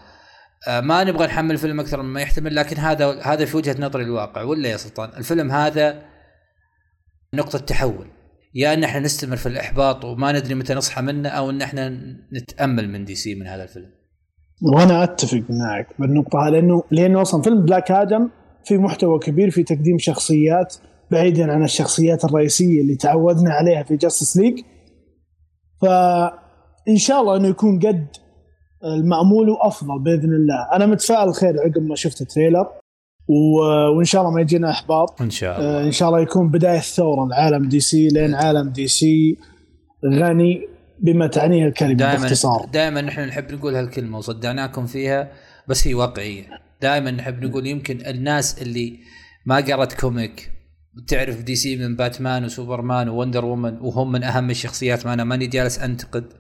[0.69, 4.43] آه ما نبغى نحمل الفيلم أكثر مما يحتمل لكن هذا هذا في وجهة نظري الواقع.
[4.43, 6.05] ولا يا سلطان الفيلم هذا
[7.35, 8.11] نقطة تحول.
[8.55, 11.89] يا إن إحنا نستمر في الإحباط وما ندري متى نصحى منه أو إن إحنا
[12.33, 13.98] نتأمل من DC من هذا الفيلم.
[14.63, 18.29] وأنا أتفق معك بالنقطة هذه لأنه لأنه أصلا فيلم Black Adam
[18.65, 20.75] في محتوى كبير في تقديم شخصيات
[21.11, 24.61] بعيدا عن الشخصيات الرئيسية اللي تعودنا عليها في Justice League
[25.83, 28.07] فإن شاء الله إنه يكون قد
[28.85, 30.69] المأمول وأفضل بإذن الله.
[30.73, 32.67] أنا متفائل خير عقب ما شفت ال trailer
[33.29, 33.61] و...
[33.97, 35.23] وإن شاء الله ما يجينا إحباط.
[35.23, 35.87] إن شاء الله.
[35.87, 39.37] إن شاء الله يكون بداية ثورة لعالم DC لأن عالم DC
[40.07, 40.78] غني.
[41.01, 42.67] بما تعنيه الكلمة دائما باختصار.
[42.73, 45.33] دائما نحن نحب نقول هالكلمة وصدعناكم فيها
[45.69, 46.49] بس هي واقعية.
[46.83, 48.99] دائما نحب نقول يمكن الناس اللي
[49.47, 50.53] ما قرأت comic
[51.09, 55.47] تعرف DC من باتمان وسوبرمان و Wonder Woman وهم من أهم الشخصيات ما أنا ماني
[55.47, 56.33] جالس أنتقد.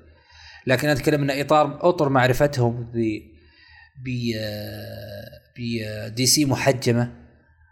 [0.66, 2.96] لكن أتكلم إن اطار أطر معرفتهم ب
[4.04, 4.32] ب
[5.58, 5.60] ب
[6.14, 7.12] DC محجمة.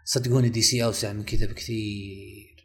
[0.05, 2.55] صدقوني DC أوسع من كذا بكثير.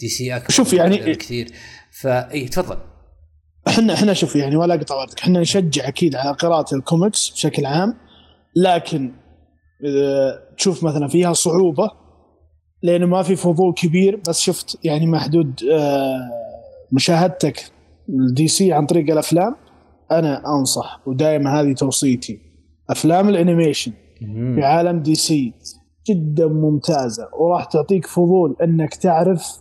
[0.00, 1.48] DC أكبر شوف يعني بكثير.
[1.90, 2.95] فاي تفضل.
[3.78, 5.20] إحنا إحنا شوف يعني ولا أقطع وردك.
[5.20, 7.94] إحنا نشجع أكيد على قراءة الكوميكس بشكل عام
[8.56, 9.12] لكن
[10.58, 11.90] تشوف مثلا فيها صعوبة
[12.82, 15.60] لأنه ما في فضول كبير بس شفت يعني محدود
[16.92, 17.70] مشاهدتك
[18.08, 19.56] ال DC عن طريق الأفلام
[20.10, 22.38] أنا أنصح ودائما هذه توصيتي.
[22.90, 23.92] أفلام ال animation
[24.54, 25.52] في عالم DC
[26.08, 29.58] جدا ممتازة وراح تعطيك فضول إنك تعرف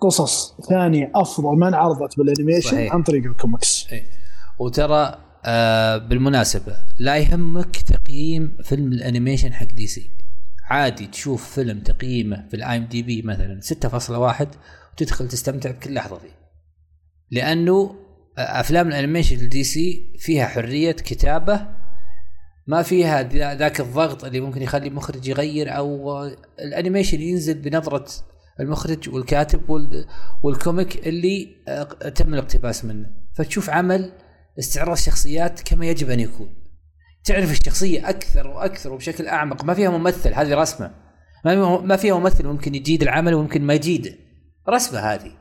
[0.00, 2.92] قصص ثانية أفضل ما انعرضت بال animation صحيح.
[2.92, 4.04] عن طريق الكوميكس إيه.
[4.58, 10.10] وترى آه بالمناسبة لا يهمك تقييم فيلم ال animation حق DC
[10.70, 14.46] عادي تشوف فيلم تقييمه في ال IMDb مثلا 6.1
[14.92, 16.38] وتدخل تستمتع بكل لحظة فيه
[17.30, 17.94] لأنه
[18.38, 21.66] أفلام ال animation ال DC فيها حرية كتابة
[22.66, 23.22] ما فيها
[23.54, 26.24] ذاك الضغط اللي ممكن يخلي المخرج يغير أو
[26.60, 28.06] ال animation ينزل بنظرة
[28.60, 29.62] المخرج والكاتب
[30.42, 33.10] وال comic اللي آه، تم الاقتباس منه.
[33.34, 34.12] فتشوف عمل
[34.58, 36.54] استعراض الشخصيات كما يجب أن يكون.
[37.24, 39.64] تعرف الشخصية أكثر وأكثر وبشكل أعمق.
[39.64, 40.94] ما فيها ممثل هذه رسمة.
[41.44, 44.14] ما فيها ممثل ممكن يجيد العمل وممكن ما يجيده
[44.68, 45.32] رسمة هذه.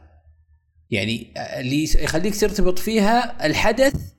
[0.90, 4.14] يعني اللي يخليك ترتبط فيها الحدث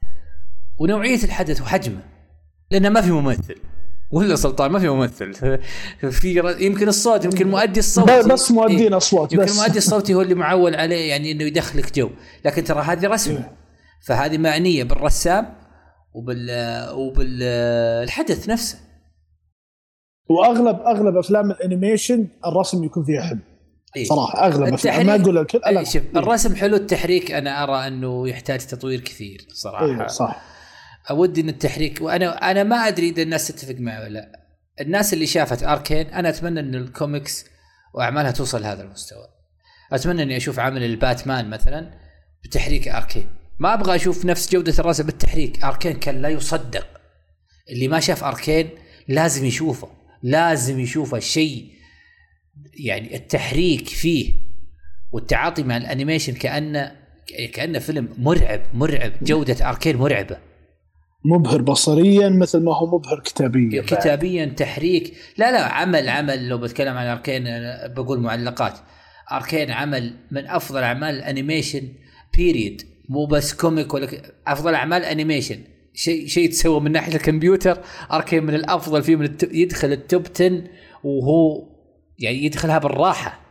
[0.78, 2.02] ونوعية الحدث وحجمه.
[2.70, 3.56] لأنه ما في ممثل.
[4.10, 5.34] ولا سلطان ما في ممثل.
[6.20, 8.28] في يمكن الصوت يمكن المؤدي الصوتي.
[8.28, 12.10] بس مؤدين أصوات يمكن المؤدي الصوتي هو اللي معول عليه يعني إنه يدخلك جو.
[12.44, 13.56] لكن ترى هذه رسمه إيه.
[14.06, 15.54] فهذه معنية بالرسام
[16.14, 16.48] وبال
[16.92, 18.78] وبالحدث نفسه.
[20.30, 23.38] واغلب أغلب أفلام ال animation الرسم يكون فيها حلو.
[23.96, 27.86] إيه؟ صراحة أغلب التحريك ما أقول الكل إيه شوف إيه؟ الرسم حلو التحريك أنا أرى
[27.86, 29.86] أنه يحتاج تطوير كثير صراحة.
[29.86, 30.57] إيه صح.
[31.10, 34.48] ودي إن التحريك وأنا أنا ما أدري إذا الناس تتفق معي ولا لا.
[34.80, 37.44] الناس اللي شافت Arcane أنا أتمنى إن الكوميكس
[37.94, 39.28] وأعمالها توصل لهذا المستوى.
[39.92, 41.90] أتمنى إني أشوف عمل الباتمان مثلا
[42.44, 43.26] بتحريك أركين.
[43.58, 45.64] ما أبغى أشوف نفس جودة الرسم بالتحريك.
[45.64, 46.86] أركين كان لا يصدق.
[47.70, 48.70] اللي ما شاف أركين
[49.08, 49.88] لازم يشوفه
[50.22, 51.72] لازم يشوفه شيء.
[52.86, 54.34] يعني التحريك فيه
[55.12, 56.96] والتعاطي مع الأنيميشن كأنه
[57.52, 59.12] كأنه فيلم مرعب مرعب.
[59.22, 60.47] جودة أركين مرعبة.
[61.24, 63.82] مبهر بصريا مثل ما هو مبهر كتابيا.
[63.82, 65.14] كتابيا تحريك.
[65.36, 66.48] لا لا عمل عمل.
[66.48, 67.44] لو بتكلم عن أركين
[67.96, 68.78] بقول معلقات.
[69.32, 71.88] أركين عمل من أفضل أعمال ال animation
[72.36, 74.08] period مو بس comic ولا
[74.46, 75.58] أفضل أعمال animation.
[75.94, 77.78] شيء شيء تسوى من ناحية الكمبيوتر.
[78.12, 80.64] أركين من الأفضل فيه من التو يدخل ال top 10
[81.04, 81.68] وهو
[82.18, 83.47] يعني يدخلها بالراحة.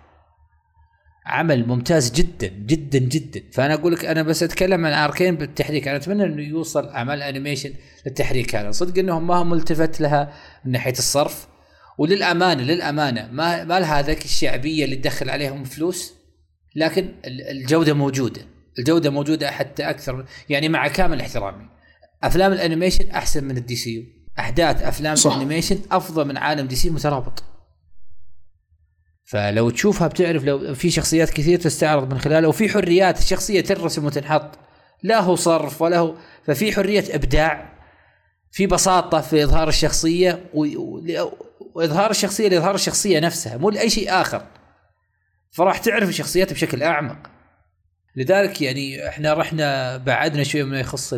[1.28, 3.42] عمل ممتاز جدا جدا جدا.
[3.52, 5.88] فأنا أقول لك أنا بس أتكلم عن أركين بالتحريك.
[5.88, 7.74] أنا أتمنى إنه يوصل أعمال animation
[8.06, 8.72] للتحريك هذا.
[8.72, 10.34] صدق إنهم ما هم ملتفت لها
[10.66, 11.48] من ناحية الصرف.
[11.98, 16.14] وللأمانة للأمانة ما ما لها ذاك الشعبية اللي تدخل عليهم فلوس.
[16.76, 18.42] لكن الجودة موجودة.
[18.80, 21.70] الجودة موجودة حتى أكثر يعني مع كامل احترامي.
[22.24, 24.04] أفلام ال animation أحسن من ال DCU
[24.40, 25.32] أحداث أفلام صح.
[25.32, 27.44] ال animation أفضل من عالم DC مترابط.
[29.28, 34.60] فلو تشوفها بتعرف لو في شخصيات كثير تستعرض من خلاله وفي حريات الشخصيه ترسم وتنحط.
[35.04, 37.74] لا هو صرف ولا هو ففي حرية إبداع
[38.52, 44.46] في بساطة في إظهار الشخصية واظهار الشخصية لإظهار الشخصية نفسها مو لأي شيء آخر.
[45.52, 47.30] فراح تعرف الشخصيات بشكل أعمق.
[48.16, 51.14] لذلك يعني إحنا رحنا بعدنا شوي ما يخص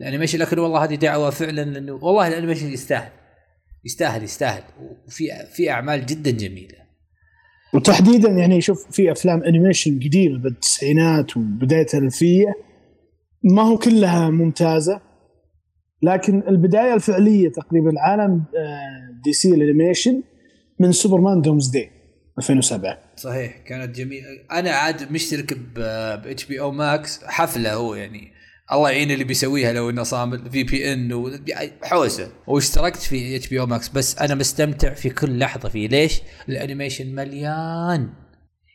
[0.00, 3.12] ال animation لكن والله هذه دعوة فعلا إنه والله ال animation يستاهل.
[3.84, 4.62] يستاهل يستاهل.
[5.06, 6.89] وفي في أعمال جدا جميلة.
[7.74, 12.54] وتحديدا يعني شوف في أفلام animation قديمة بالتسعينات وبداية الألفية
[13.44, 15.00] ما هو كلها ممتازة
[16.02, 18.44] لكن البداية الفعلية تقريبا عالم
[19.24, 20.22] DC ال animation
[20.78, 21.90] من Superman Doomsday
[22.38, 24.26] 2007 صحيح كانت جميلة.
[24.52, 25.78] أنا عاد مشترك ب
[26.26, 28.39] HBO Max حفلة هو يعني.
[28.72, 31.40] الله يعين اللي بيسويها لو إنه صامل VPN
[31.82, 32.32] حوسة.
[32.46, 35.88] واشتركت في HBO Max بس أنا مستمتع في كل لحظة فيه.
[35.88, 38.12] ليش؟ ال animation مليان.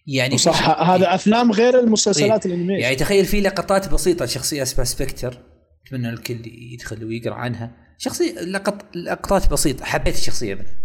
[0.08, 2.84] يعني صح هذا أفلام غير المسلسلات إيه؟ الأنيميشن.
[2.84, 5.40] يعني تخيل في لقطات بسيطة شخصية اسمها سبكتر
[5.88, 7.72] أتمنى الكل يدخل ويقرأ عنها.
[7.98, 9.86] شخصية لقط لقطات بسيطة.
[9.86, 10.76] حبيت الشخصية منها.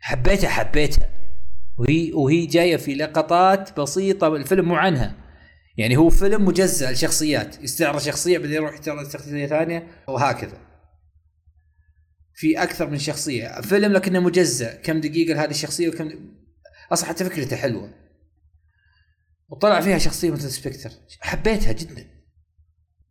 [0.00, 1.10] حبيتها حبيتها.
[1.78, 5.23] وهي وهي جاية في لقطات بسيطة الفيلم مو عنها.
[5.76, 10.58] يعني هو فيلم مجزء لشخصيات يستعرض شخصية بعدين يروح يستعرض شخصيه ثانية وهكذا.
[12.34, 13.60] في أكثر من شخصية.
[13.60, 16.34] فيلم لكنه مجزء كم دقيقة لهذه الشخصية وكم
[16.92, 17.94] أصلا حتى فكرته حلوة.
[19.48, 22.06] وطلع فيها شخصية مثل Spectre حبيتها جدا.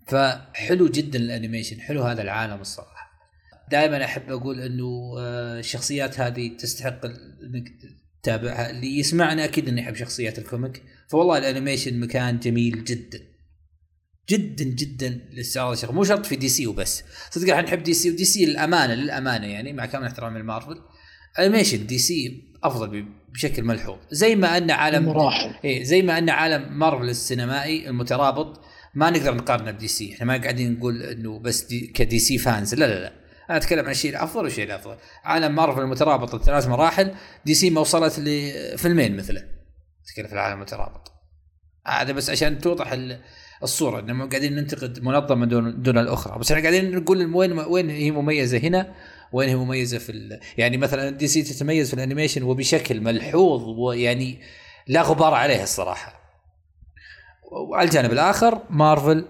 [0.07, 1.81] فحلو جدا ال animation.
[1.81, 3.11] حلو هذا العالم الصراحة.
[3.71, 7.67] دائما أحب أقول إنه آه، الشخصيات هذه تستحق إنك
[8.23, 10.83] تتابعها اللي يسمعنا أكيد إنه يحب شخصيات ال comic.
[11.09, 13.19] فوالله ال animation مكان جميل جدا.
[14.29, 17.03] جدا جدا للاستعراض مو شرط في DC وبس.
[17.31, 20.81] صدق إحنا نحب DC و DC للأمانة للأمانة يعني مع كامل احترامي لمارفل.
[21.39, 23.97] animation DC أفضل بشكل ملحوظ.
[24.11, 25.53] زي ما أن عالم مراحل.
[25.65, 28.61] إيه زي ما أن عالم مارفل السينمائي المترابط
[28.95, 30.13] ما نقدر نقارنه ب DC.
[30.13, 32.75] إحنا ما قاعدين نقول إنه بس دي ك DC fans.
[32.75, 33.22] لا لا لا.
[33.49, 37.11] أنا أتكلم عن الشيء الافضل والشيء الافضل عالم مارفل المترابط الثلاث مراحل
[37.45, 39.43] DC ما وصلت لفيلمين مثله
[40.05, 41.11] تتكلم في العالم المترابط.
[41.87, 42.97] هذا بس عشان توضح
[43.63, 46.39] الصورة إنه قاعدين ننتقد منظمة دون دون الأخرى.
[46.39, 48.93] بس إحنا قاعدين نقول وين وين هي مميزة هنا
[49.31, 50.39] وين هي مميزة في.
[50.57, 54.41] يعني مثلا DC تتميز في ال animation وبشكل ملحوظ ويعني
[54.87, 56.23] لا غبار عليه الصراحة.
[57.51, 59.25] وعلى الجانب الآخر مارفل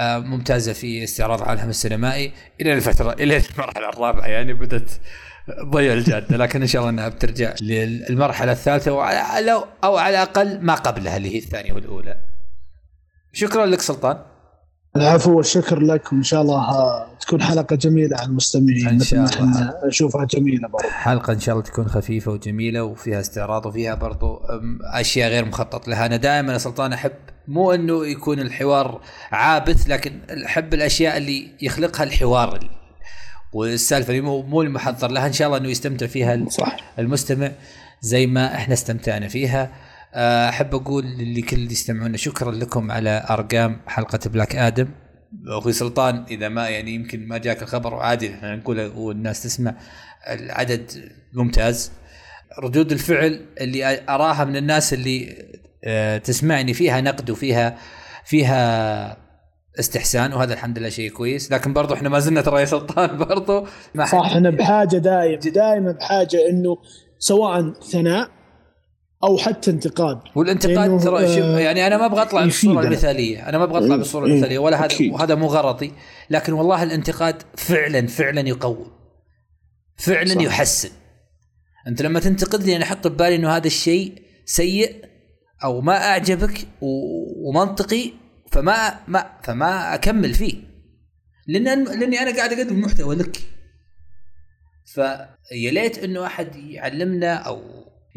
[0.00, 4.90] ممتازة في استعراض عالمها السينمائي إلى الفترة إلى المرحلة الرابعة يعني بدأت
[5.62, 10.74] ضيع الجادة لكن إن شاء الله إنها بترجع للمرحلة الثالثة وعلى أو على الأقل ما
[10.74, 12.16] قبلها اللي هي الثانية والأولى.
[13.32, 14.18] شكرا لك سلطان.
[14.96, 20.24] العفو والشكر لك وإن شاء الله تكون حلقة جميلة على المستمعين إن شاء الله نشوفها
[20.24, 20.88] جميلة برضو.
[20.88, 24.40] حلقة إن شاء الله تكون خفيفة وجميلة وفيها استعراض وفيها برضو
[24.94, 27.12] أشياء غير مخطط لها أنا دائما يا سلطان أحب
[27.48, 29.00] مو إنه يكون الحوار
[29.32, 32.70] عابث لكن أحب الأشياء اللي يخلقها الحوار.
[33.52, 36.76] والسالفة اللي مو مو المحضر لها إن شاء الله إنه يستمتع فيها صح.
[36.98, 37.52] المستمع
[38.00, 39.72] زي ما إحنا استمتعنا فيها.
[40.14, 44.88] آه، أحب أقول لكل اللي يستمعون شكرا لكم على أرقام حلقة بلاك آدم.
[45.46, 49.74] أخوي سلطان إذا ما يعني يمكن ما جاك الخبر وعادي إحنا نقوله والناس تسمع
[50.28, 51.92] العدد ممتاز.
[52.62, 55.48] ردود الفعل اللي أراها من الناس اللي
[56.24, 57.78] تسمعني فيها نقد وفيها
[58.24, 59.28] فيها
[59.78, 61.52] استحسان وهذا الحمد لله شيء كويس.
[61.52, 63.66] لكن برضو إحنا ما زلنا ترى يا سلطان برضو
[63.96, 66.76] صح إحنا بحاجة دائما دائما بحاجة إنه
[67.18, 68.30] سواء ثناء
[69.24, 70.20] أو حتى انتقاد.
[70.34, 73.98] والانتقاد ترى آه يعني أنا ما أبغى أطلع بالصورة المثالية أنا ما أبغى أطلع إيه،
[73.98, 75.92] بالصورة المثالية ولا هذا وهذا مو غلطي
[76.30, 78.86] لكن والله الانتقاد فعلا فعلا يقوم
[79.96, 80.40] فعلا صح.
[80.40, 80.90] يحسن.
[81.88, 85.04] أنت لما تنتقدني أنا أحط ببالي إنه هذا الشيء سيء
[85.64, 88.12] أو ما أعجبك ومنطقي
[88.50, 90.54] فما ما فما أكمل فيه.
[91.46, 93.38] لأن لأني أنا قاعد أقدم محتوى لك.
[94.84, 97.62] فيا ليت إنه أحد يعلمنا أو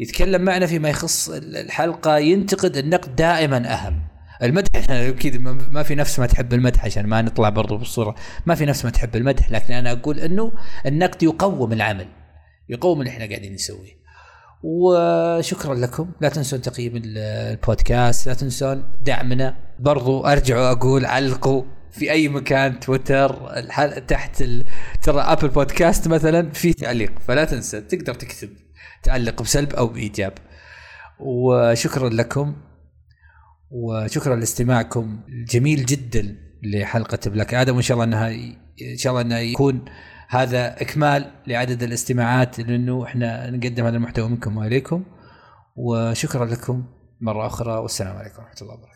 [0.00, 4.02] يتكلم معنا فيما يخص الحلقة ينتقد النقد دائما أهم.
[4.42, 8.14] المدح أكيد ما في نفس ما تحب المدح عشان ما نطلع برضو بالصورة.
[8.46, 10.52] ما في نفس ما تحب المدح لكن أنا أقول إنه
[10.86, 12.06] النقد يقوم العمل.
[12.68, 14.01] يقوم اللي إحنا قاعدين نسويه.
[14.62, 16.10] وشكرا لكم.
[16.20, 19.56] لا تنسون تقييم البودكاست لا تنسون دعمنا.
[19.78, 23.60] برضو أرجع وأقول علقوا في أي مكان تويتر
[24.08, 24.64] تحت ال...
[25.02, 27.12] ترى Apple Podcasts مثلا في تعليق.
[27.18, 28.50] فلا تنسى تقدر تكتب
[29.02, 30.32] تعلق بسلب أو بإيجاب.
[31.20, 32.56] وشكرا لكم.
[33.70, 38.28] وشكرا لاستماعكم الجميل جدا لحلقة بلاك آدم وإن شاء الله انها
[38.92, 39.84] إن شاء الله إنها يكون
[40.32, 45.04] هذا إكمال لعدد الاستماعات لأنه إحنا نقدم هذا المحتوى منكم وإليكم
[45.76, 46.84] وشكرا لكم
[47.20, 48.91] مرة أخرى والسلام عليكم ورحمة الله وبركاته.